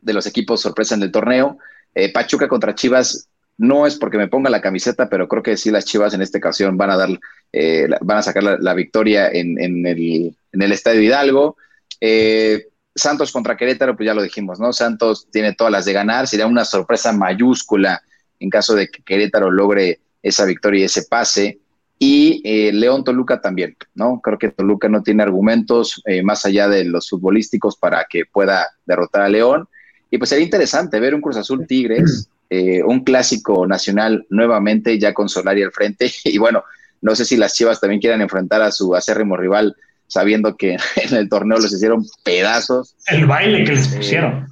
[0.00, 1.58] De los equipos sorpresa en el torneo.
[1.94, 3.28] Eh, Pachuca contra Chivas
[3.58, 6.38] no es porque me ponga la camiseta, pero creo que sí las Chivas en esta
[6.38, 7.08] ocasión van a dar,
[7.52, 11.56] eh, van a sacar la, victoria en, el, Estadio Hidalgo.
[12.00, 12.66] Eh,
[12.96, 14.72] Santos contra Querétaro, pues ya lo dijimos, ¿no?
[14.72, 18.02] Santos tiene todas las de ganar, sería una sorpresa mayúscula
[18.40, 21.60] en caso de que Querétaro logre esa victoria y ese pase.
[21.98, 24.20] Y eh, León Toluca también, ¿no?
[24.20, 29.22] Creo que Toluca no tiene argumentos más allá de los futbolísticos para que pueda derrotar
[29.22, 29.66] a León.
[30.10, 35.12] Y pues sería interesante ver un Cruz Azul Tigres eh, un clásico nacional nuevamente, ya
[35.12, 36.12] con Solari al frente.
[36.24, 36.64] Y bueno,
[37.00, 39.76] no sé si las Chivas también quieran enfrentar a su acérrimo rival,
[40.06, 42.94] sabiendo que en el torneo les hicieron pedazos.
[43.06, 44.46] El baile que les pusieron.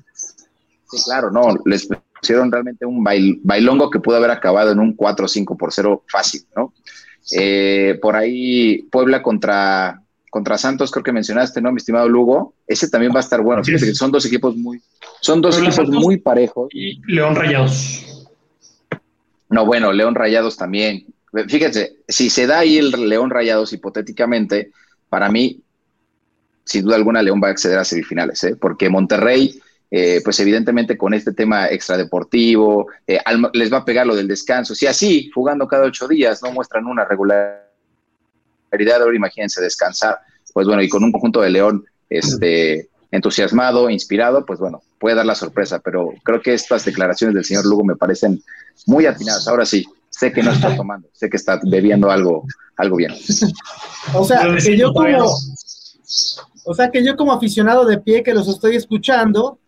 [0.91, 1.89] sí, claro, no, les
[2.21, 3.05] pusieron realmente un
[3.43, 6.73] bailongo que pudo haber acabado en un 4 5 por 0 fácil, ¿no?
[7.33, 12.55] Eh, por ahí Puebla contra, contra Santos, creo que mencionaste, ¿no, mi estimado Lugo?
[12.67, 13.65] Ese también va a estar bueno.
[13.65, 14.83] Fíjate que son dos equipos muy,
[15.21, 16.69] son dos equipos muy parejos.
[16.73, 18.27] Y León Rayados.
[19.49, 21.07] No, bueno, León Rayados también.
[21.49, 24.71] Fíjense, si se da ahí el León Rayados hipotéticamente,
[25.15, 25.63] para mí,
[26.65, 28.57] sin duda alguna, León va a acceder a semifinales, ¿eh?
[28.57, 33.21] porque Monterrey, eh, pues evidentemente con este tema extradeportivo, eh,
[33.53, 34.75] les va a pegar lo del descanso.
[34.75, 37.63] Si así, jugando cada ocho días, no muestran una regularidad,
[39.01, 40.19] ahora imagínense descansar.
[40.53, 45.27] Pues bueno, y con un conjunto de León, este entusiasmado, inspirado, pues bueno, puede dar
[45.27, 48.43] la sorpresa, pero creo que estas declaraciones del señor Lugo me parecen
[48.87, 49.47] muy atinadas.
[49.47, 49.87] Ahora sí,
[50.19, 52.45] sé que no está tomando, sé que está bebiendo algo,
[52.77, 53.13] algo bien.
[54.15, 55.25] O sea, que yo como,
[56.65, 59.59] o sea, que yo como aficionado de pie que los estoy escuchando,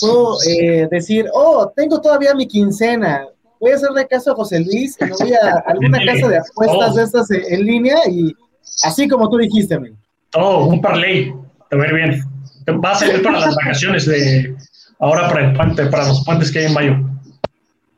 [0.00, 3.26] puedo eh, decir, oh, tengo todavía mi quincena,
[3.60, 7.02] voy a hacerle caso a José Luis, me voy a alguna casa de apuestas de
[7.02, 8.34] estas en, línea y
[8.82, 9.96] así como tú dijiste, amigo.
[10.36, 11.32] Oh, un parlay,
[11.70, 12.34] te va a ir bien
[12.72, 14.56] va a salir para las vacaciones de
[15.00, 16.96] ahora para el puente, para los puentes que hay en mayo.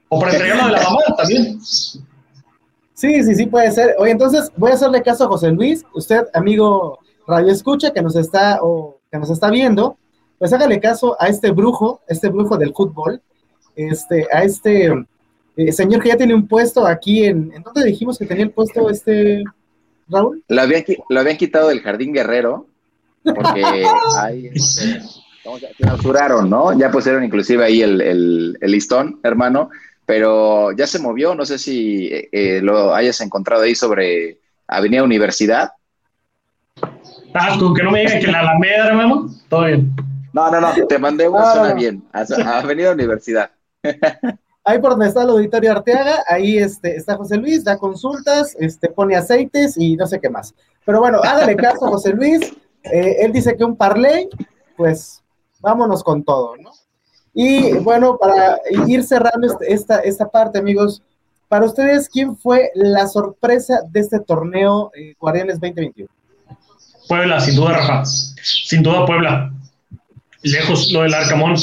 [0.09, 1.61] O para entregarlo de la mamá también.
[1.61, 3.95] Sí, sí, sí, puede ser.
[3.99, 5.85] Oye, entonces voy a hacerle caso a José Luis.
[5.95, 9.99] Usted, amigo Radio Escucha, que nos está, o que nos está viendo,
[10.39, 13.21] pues hágale caso a este brujo, este brujo del fútbol,
[13.75, 14.93] este, a este
[15.57, 18.51] eh, señor que ya tiene un puesto aquí en, ¿en dónde dijimos que tenía el
[18.51, 19.43] puesto este
[20.09, 20.45] Raúl?
[20.49, 22.67] Lo habían, lo habían quitado del Jardín Guerrero
[23.23, 23.65] porque
[24.19, 25.01] ahí este,
[25.79, 26.79] clausuraron, ¿no?
[26.79, 29.71] Ya pusieron inclusive ahí el, listón, hermano,
[30.07, 34.39] pero ya se movió, no sé si eh, lo hayas encontrado ahí sobre
[34.69, 35.73] Avenida Universidad.
[37.35, 39.95] Ah, con que no me digan que la Alameda, hermano, todo bien.
[40.33, 42.25] No, no, no, te mandé una zona bien, a,
[42.59, 43.51] Avenida Universidad.
[44.65, 48.89] ahí por donde está el auditorio Arteaga, ahí este, está José Luis, da consultas, este,
[48.89, 50.55] pone aceites y no sé qué más.
[50.85, 52.53] Pero bueno, hágale caso, José Luis,
[52.85, 54.29] eh, él dice que un parlay,
[54.77, 55.23] pues
[55.61, 56.71] vámonos con todo, ¿no?
[57.39, 61.03] Y bueno, para ir cerrando este, esta, esta parte, amigos,
[61.49, 66.09] para ustedes, ¿quién fue la sorpresa de este torneo eh, Guardianes 2021?
[67.07, 68.05] Puebla, sin duda, Rafa.
[68.07, 69.53] Sin duda, Puebla.
[70.45, 71.57] Lejos lo del Arcamón,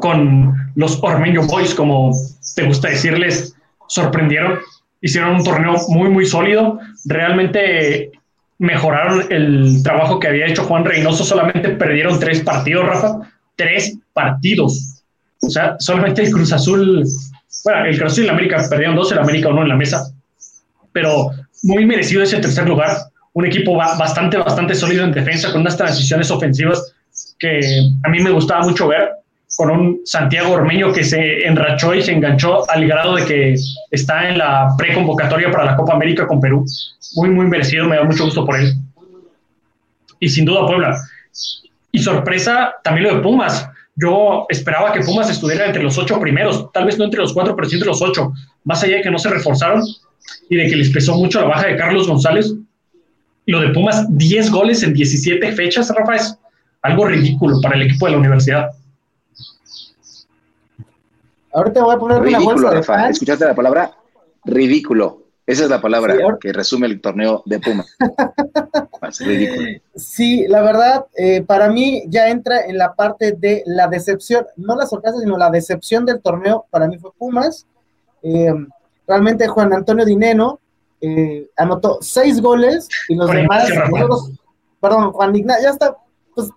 [0.00, 2.12] con los Ormeño Boys, como
[2.54, 3.56] te gusta decirles,
[3.88, 4.60] sorprendieron.
[5.00, 6.78] hicieron un torneo muy, muy sólido.
[7.06, 8.12] Realmente
[8.58, 11.24] mejoraron el trabajo que había hecho Juan Reynoso.
[11.24, 13.32] Solamente perdieron tres partidos, Rafa.
[13.56, 15.02] Tres partidos.
[15.42, 17.04] O sea, solamente el Cruz Azul,
[17.64, 20.12] bueno, el Cruz Azul y el América perdieron dos, el América uno en la mesa.
[20.92, 21.30] Pero
[21.62, 22.96] muy merecido ese tercer lugar.
[23.32, 26.94] Un equipo bastante, bastante sólido en defensa, con unas transiciones ofensivas
[27.38, 27.60] que
[28.02, 29.10] a mí me gustaba mucho ver
[29.56, 33.56] con un Santiago Ormeño que se enrachó y se enganchó al grado de que
[33.90, 36.64] está en la preconvocatoria para la Copa América con Perú.
[37.14, 38.74] Muy, muy merecido, me da mucho gusto por él.
[40.20, 40.98] Y sin duda Puebla.
[41.96, 43.66] Y sorpresa también lo de Pumas.
[43.94, 47.56] Yo esperaba que Pumas estuviera entre los ocho primeros, tal vez no entre los cuatro,
[47.56, 48.34] pero sí entre los ocho.
[48.64, 49.82] Más allá de que no se reforzaron
[50.50, 52.52] y de que les pesó mucho la baja de Carlos González.
[53.46, 56.38] Lo de Pumas, 10 goles en 17 fechas, Rafa, es
[56.82, 58.70] algo ridículo para el equipo de la universidad.
[61.54, 62.70] Ahorita voy a poner una bolsa
[63.04, 63.90] de ¿Escuchaste la palabra?
[64.44, 65.22] Ridículo.
[65.46, 67.58] Esa es la palabra que resume el torneo de
[69.10, 69.80] Ridículo.
[69.94, 74.76] Sí, la verdad, eh, para mí ya entra en la parte de la decepción, no
[74.76, 76.66] la sorpresa, sino la decepción del torneo.
[76.70, 77.66] Para mí fue Pumas.
[78.22, 78.52] Eh,
[79.06, 80.60] realmente Juan Antonio Dineno
[81.00, 83.68] eh, anotó seis goles y los demás,
[84.80, 85.96] perdón, Juan Ignacio, ya está,
[86.34, 86.50] pues,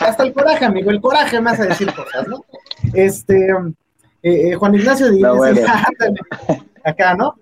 [0.00, 2.44] hasta el coraje, amigo, el coraje me hace decir cosas, ¿no?
[2.92, 3.48] Este,
[4.22, 5.34] eh, eh, Juan Ignacio Díaz,
[6.84, 7.34] acá, ¿no?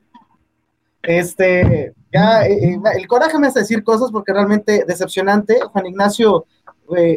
[1.02, 5.60] Este, ya, eh, el coraje me hace decir cosas porque realmente decepcionante.
[5.60, 6.46] Juan Ignacio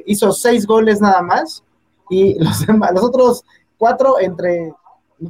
[0.05, 1.63] hizo seis goles nada más
[2.09, 3.43] y los, los otros
[3.77, 4.71] cuatro entre,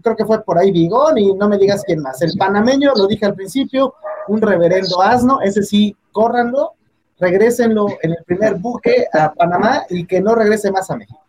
[0.01, 2.21] creo que fue por ahí Vigón y no me digas quién más.
[2.21, 3.93] El panameño, lo dije al principio,
[4.27, 6.73] un reverendo asno, ese sí, córranlo,
[7.17, 11.21] regrésenlo en el primer buque a Panamá y que no regrese más a México.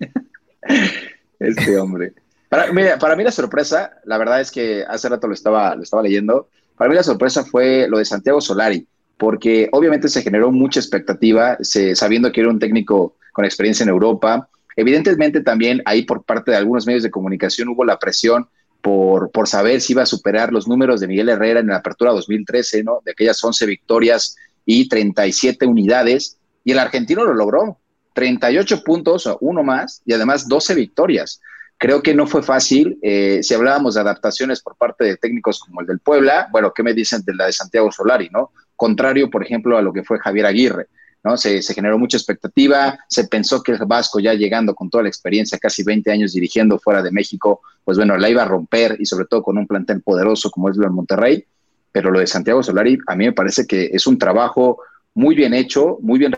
[1.40, 2.14] Este hombre.
[2.48, 6.48] Para, mí la sorpresa, la verdad es que hace rato lo estaba, lo estaba leyendo,
[6.76, 8.86] para mí la sorpresa fue lo de Santiago Solari,
[9.18, 11.58] porque obviamente se generó mucha expectativa,
[11.94, 14.48] sabiendo que era un técnico con experiencia en Europa.
[14.76, 18.48] Evidentemente también ahí por parte de algunos medios de comunicación hubo la presión
[18.80, 22.12] por, por saber si iba a superar los números de Miguel Herrera en la apertura
[22.12, 23.00] 2013, ¿no?
[23.04, 27.78] De aquellas 11 victorias y 37 unidades, y el argentino lo logró.
[28.14, 31.40] 38 puntos, uno más, y además 12 victorias.
[31.78, 32.98] Creo que no fue fácil.
[33.02, 36.82] Eh, si hablábamos de adaptaciones por parte de técnicos como el del Puebla, bueno, ¿qué
[36.82, 38.50] me dicen de la de Santiago Solari, no?
[38.74, 40.88] Contrario, por ejemplo, a lo que fue Javier Aguirre,
[41.22, 41.36] ¿no?
[41.36, 45.56] Se, generó mucha expectativa, se pensó que el Vasco ya llegando con toda la experiencia,
[45.58, 49.26] casi 20 años dirigiendo fuera de México, pues bueno, la iba a romper y sobre
[49.26, 51.44] todo con un plantel poderoso como es lo de Monterrey,
[51.92, 54.80] pero lo de Santiago Solari a mí me parece que es un trabajo
[55.14, 56.34] muy bien hecho, muy bien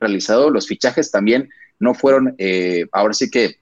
[0.00, 3.61] realizado, los fichajes también no fueron, eh, ahora sí que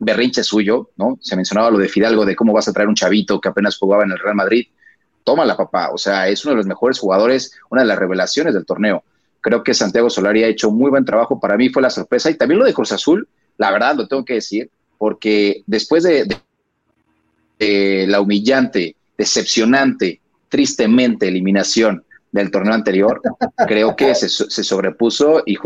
[0.00, 1.18] berrinche suyo, ¿no?
[1.20, 4.02] Se mencionaba lo de Fidalgo, de cómo vas a traer un chavito que apenas jugaba
[4.02, 4.66] en el Real Madrid.
[5.22, 5.90] Tómala, papá.
[5.92, 9.04] O sea, es uno de los mejores jugadores, una de las revelaciones del torneo.
[9.42, 11.38] Creo que Santiago Solari ha hecho muy buen trabajo.
[11.38, 12.30] Para mí fue la sorpresa.
[12.30, 13.28] Y también lo de Cruz Azul,
[13.58, 16.26] la verdad lo tengo que decir, porque después de,
[18.06, 23.20] la humillante, decepcionante, tristemente eliminación del torneo anterior,
[23.68, 25.58] creo que se, se sobrepuso y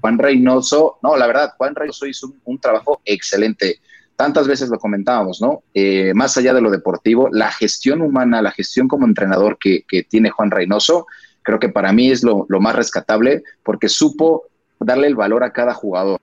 [0.00, 3.80] Juan Reynoso, no, la verdad, Juan Reynoso hizo un, trabajo excelente.
[4.16, 5.62] Tantas veces lo comentábamos, ¿no?
[5.74, 10.30] Eh, más allá de lo deportivo, la gestión humana, la gestión como entrenador que, tiene
[10.30, 11.06] Juan Reynoso,
[11.42, 14.44] creo que para mí es lo, más rescatable porque supo
[14.80, 16.20] darle el valor a cada jugador,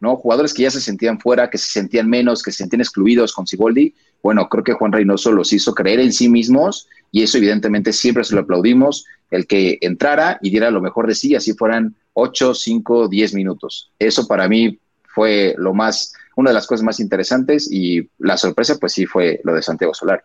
[0.00, 0.16] ¿no?
[0.16, 3.46] Jugadores que ya se sentían fuera, que se sentían menos, que se sentían excluidos con
[3.46, 3.94] Siboldi.
[4.22, 8.24] Bueno, creo que Juan Reynoso los hizo creer en sí mismos y eso evidentemente siempre
[8.24, 12.54] se lo aplaudimos, el que entrara y diera lo mejor de sí, así fueran 8,
[12.54, 13.92] 5, 10 minutos.
[14.00, 18.78] Eso para mí fue lo más, una de las cosas más interesantes y la sorpresa
[18.80, 20.24] pues sí fue lo de Santiago Solar.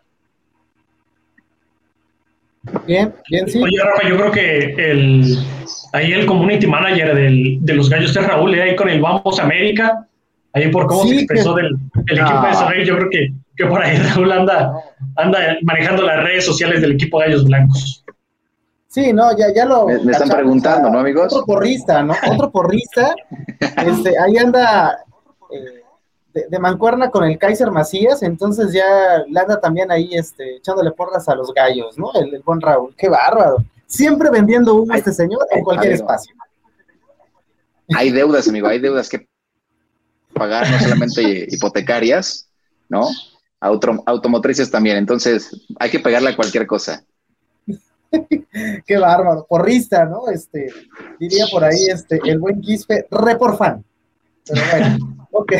[2.88, 3.62] Bien, bien, sí.
[3.62, 5.38] Oye, Rafa, yo creo que el,
[5.92, 9.38] ahí el community manager del, de los gallos de Raúl, eh, ahí con el Vamos
[9.38, 10.08] América,
[10.52, 11.66] ahí por cómo se expresó del,
[12.08, 14.72] equipo de Solar, yo creo que, que, por ahí Raúl anda,
[15.16, 18.04] anda manejando las redes sociales del equipo Gallos Blancos.
[18.88, 19.86] Sí, no, ya, ya lo.
[19.86, 21.32] Me, están preguntando, ¿no, amigos?
[21.32, 22.14] Otro porrista, ¿no?
[22.28, 23.14] Otro porrista.
[23.60, 25.04] este, ahí anda
[25.52, 30.90] eh, de, mancuerna con el Kaiser Macías, entonces ya le anda también ahí este, echándole
[30.90, 32.10] porras a los gallos, ¿no?
[32.14, 32.92] El, buen Raúl.
[32.96, 33.58] Qué bárbaro.
[33.86, 36.34] Siempre vendiendo humo a este señor en cualquier espacio.
[37.94, 39.28] Hay deudas, amigo, hay deudas que
[40.32, 42.48] pagar, no solamente hipotecarias,
[42.88, 43.08] ¿no?
[43.60, 44.96] Automotrices también.
[44.96, 47.04] Entonces, hay que pegarle a cualquier cosa.
[48.86, 50.28] Qué bárbaro, porrista, ¿no?
[50.28, 50.72] Este,
[51.18, 53.84] diría por ahí este, el buen Quispe, re por fan.
[54.46, 55.52] Pero bueno, ok.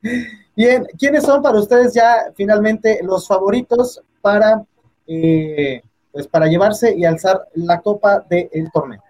[0.56, 4.62] Bien, ¿quiénes son para ustedes ya finalmente los favoritos para,
[5.06, 9.02] eh, pues para llevarse y alzar la copa del torneo?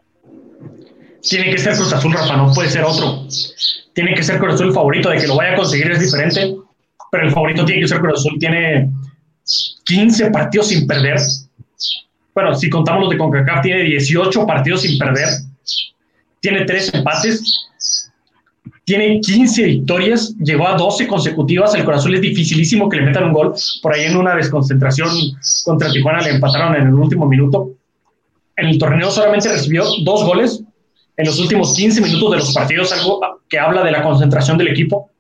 [1.20, 3.26] Tiene que ser Cruz Azul, Rafa, no puede ser otro.
[3.92, 6.56] Tiene que ser Cruz Azul el favorito, de que lo vaya a conseguir es diferente,
[7.10, 8.38] pero el favorito tiene que ser Cruz Azul.
[8.38, 8.90] Tiene
[9.84, 11.18] 15 partidos sin perder.
[12.34, 15.28] Bueno, si contamos los de CONCACAF, tiene 18 partidos sin perder.
[16.40, 17.68] Tiene 3 empates.
[18.84, 21.74] Tiene 15 victorias, llegó a 12 consecutivas.
[21.74, 23.54] El Corazón es dificilísimo que le metan un gol.
[23.82, 25.10] Por ahí en una desconcentración
[25.64, 27.72] contra Tijuana le empataron en el último minuto.
[28.56, 30.62] En el torneo solamente recibió dos goles
[31.18, 34.68] en los últimos 15 minutos de los partidos, algo que habla de la concentración del
[34.68, 35.10] equipo.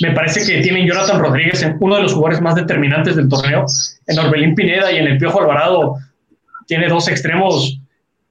[0.00, 3.64] Me parece que tienen Jonathan Rodríguez, uno de los jugadores más determinantes del torneo.
[4.06, 5.96] En Orbelín Pineda y en el Piojo Alvarado
[6.66, 7.78] tiene dos extremos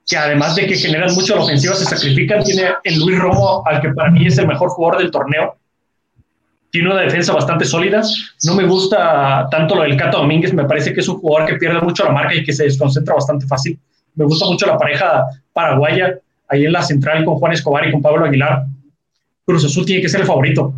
[0.08, 2.44] que además de que generan mucho la ofensiva, se sacrifican.
[2.44, 5.56] Tiene el Luis Romo, al que para mí es el mejor jugador del torneo.
[6.70, 8.02] Tiene una defensa bastante sólida.
[8.44, 10.54] No me gusta tanto lo del Cato Domínguez.
[10.54, 13.16] Me parece que es un jugador que pierde mucho la marca y que se desconcentra
[13.16, 13.78] bastante fácil.
[14.16, 16.16] Me gusta mucho la pareja paraguaya
[16.48, 18.66] ahí en la central con Juan Escobar y con Pablo Aguilar.
[19.46, 20.74] Cruz Azul tiene que ser el favorito.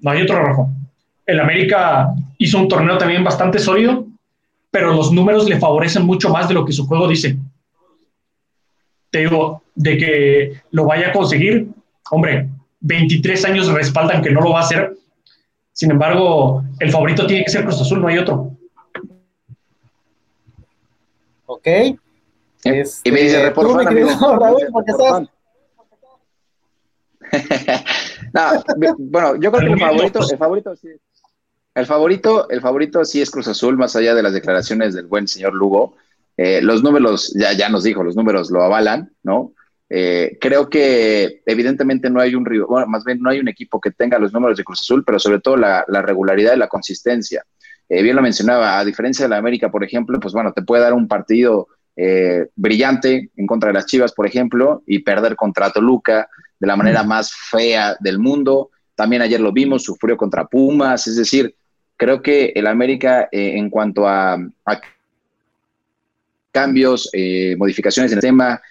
[0.00, 0.68] No hay otro rojo.
[1.26, 4.06] El América hizo un torneo también bastante sólido,
[4.70, 7.36] pero los números le favorecen mucho más de lo que su juego dice.
[9.10, 11.68] Te digo, de que lo vaya a conseguir,
[12.10, 12.48] hombre,
[12.80, 14.96] 23 años respaldan que no lo va a hacer.
[15.72, 18.50] Sin embargo, el favorito tiene que ser Cruz Azul, no hay otro.
[21.46, 21.66] Ok,
[22.64, 23.52] y me dice,
[28.98, 30.88] bueno, yo creo que el favorito, el favorito sí.
[31.74, 35.26] El favorito, el favorito sí es Cruz Azul, más allá de las declaraciones del buen
[35.26, 35.96] señor Lugo.
[36.36, 39.52] Eh, los números, ya, ya nos dijo, los números lo avalan, ¿no?
[39.88, 43.90] Eh, creo que evidentemente no hay un bueno, más bien no hay un equipo que
[43.90, 47.44] tenga los números de Cruz Azul, pero sobre todo la, regularidad y la consistencia.
[47.88, 50.82] Eh, bien lo mencionaba, a diferencia de la América, por ejemplo, pues bueno, te puede
[50.82, 55.70] dar un partido eh, brillante en contra de las Chivas, por ejemplo, y perder contra
[55.70, 56.28] Toluca
[56.64, 58.70] de la manera más fea del mundo.
[58.94, 61.54] También ayer lo vimos, sufrió contra Pumas, es decir,
[61.96, 64.38] creo que el América eh, en cuanto a,
[66.50, 68.62] cambios, eh, modificaciones en el tema,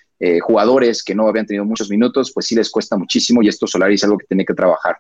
[0.41, 3.95] jugadores que no habían tenido muchos minutos, pues sí les cuesta muchísimo y esto Solari
[3.95, 4.97] es algo que tiene que trabajar.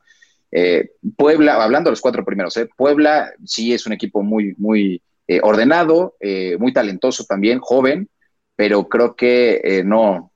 [1.15, 5.01] Puebla, hablando de los cuatro primeros, Puebla sí es un equipo muy, muy
[5.43, 6.15] ordenado,
[6.59, 8.09] muy talentoso también, joven,
[8.55, 10.32] pero creo que eh, no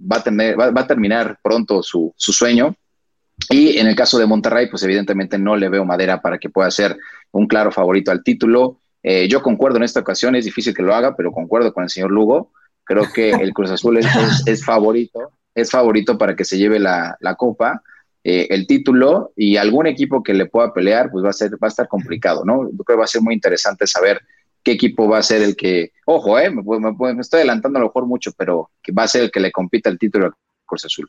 [0.00, 2.74] va a, tener, va, a terminar pronto su, sueño.
[3.50, 6.70] Y en el caso de Monterrey, pues evidentemente no le veo madera para que pueda
[6.70, 6.96] ser
[7.32, 8.80] un claro favorito al título.
[9.02, 11.90] Eh, yo concuerdo en esta ocasión, es difícil que lo haga, pero concuerdo con el
[11.90, 12.52] señor Lugo.
[12.84, 17.82] Creo que el Cruz Azul es, favorito, es favorito para que se lleve la, copa,
[18.24, 21.66] eh, el título y algún equipo que le pueda pelear, pues va a ser, va
[21.66, 22.62] a estar complicado, ¿no?
[22.70, 24.22] Yo creo que va a ser muy interesante saber
[24.66, 28.04] qué equipo va a ser el que, ojo, eh, me, estoy adelantando a lo mejor
[28.04, 30.32] mucho, pero que va a ser el que le compita el título al
[30.64, 31.08] Cruz Azul.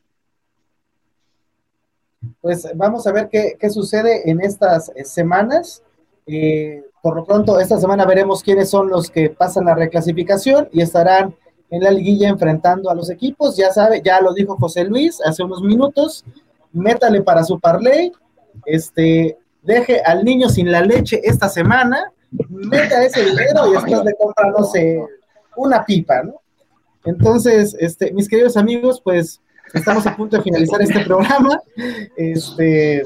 [2.40, 5.82] Pues vamos a ver qué, sucede en estas eh, semanas.
[6.28, 10.82] Eh, por lo pronto, esta semana veremos quiénes son los que pasan la reclasificación y
[10.82, 11.36] estarán
[11.72, 13.58] en la liguilla enfrentando a los equipos.
[13.58, 16.24] Ya sabe, ya lo dijo José Luis hace unos minutos.
[16.74, 18.12] Métale para su parlay.
[18.68, 22.14] Este, deje al niño sin la leche esta semana
[22.50, 25.02] meta ese dinero y después de comprar, no sé,
[25.56, 26.42] una pipa, ¿no?
[27.06, 29.42] Entonces, este, mis queridos amigos, pues
[29.74, 31.62] estamos a punto de finalizar este programa.
[32.18, 33.04] Este,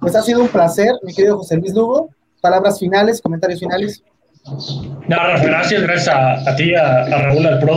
[0.00, 2.10] pues ha sido un placer, mi querido José Luis Lugo.
[2.40, 4.02] Palabras finales, comentarios finales.
[5.06, 7.76] gracias, gracias a, ti, a, Raúl, al Pro.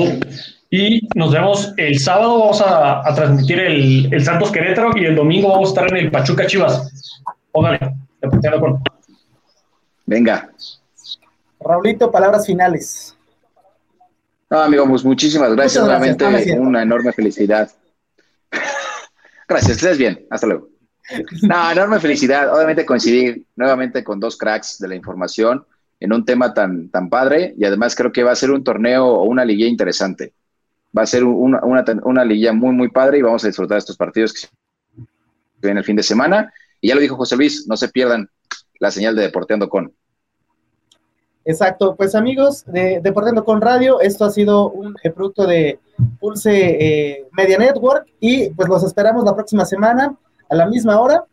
[0.71, 5.49] Y nos vemos el sábado, vamos a, transmitir el, el, Santos Querétaro y el domingo
[5.49, 7.21] vamos a estar en el Pachuca Chivas.
[7.51, 7.79] Póngale,
[8.19, 8.81] de acuerdo.
[10.05, 10.51] Venga.
[11.59, 13.15] Raulito, palabras finales.
[14.49, 15.83] No, amigo, pues muchísimas gracias.
[15.83, 17.71] Nuevamente, una enorme felicidad.
[19.47, 20.25] gracias, estés bien.
[20.29, 20.69] Hasta luego.
[21.41, 22.53] No, enorme felicidad.
[22.53, 25.65] Obviamente coincidir nuevamente con dos cracks de la información
[25.99, 29.05] en un tema tan, tan padre y además creo que va a ser un torneo
[29.05, 30.33] o una liguilla interesante.
[30.97, 33.97] Va a ser una, una, una liguilla muy, muy padre y vamos a disfrutar estos
[33.97, 34.47] partidos que se
[35.61, 36.53] ven el fin de semana.
[36.79, 38.29] Y ya lo dijo José Luis, no se pierdan
[38.79, 39.93] la señal de Deporteando con.
[41.43, 45.79] Exacto, pues amigos de Deporteando con Radio, esto ha sido un producto de
[46.19, 50.15] Pulse eh, Media Network y pues los esperamos la próxima semana
[50.49, 51.23] a la misma hora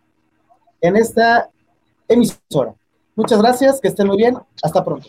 [0.83, 1.49] en esta
[2.09, 2.75] emisora.
[3.15, 5.09] Muchas gracias, que estén muy bien, hasta pronto.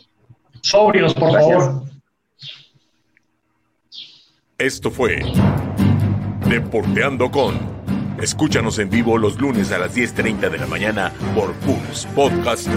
[0.61, 1.83] Sobrios, por favor.
[4.57, 5.21] Esto fue
[6.47, 7.72] Deporteando con
[8.23, 12.69] Escúchanos en vivo los lunes a las 10.30 de la mañana por Pulse Podcast.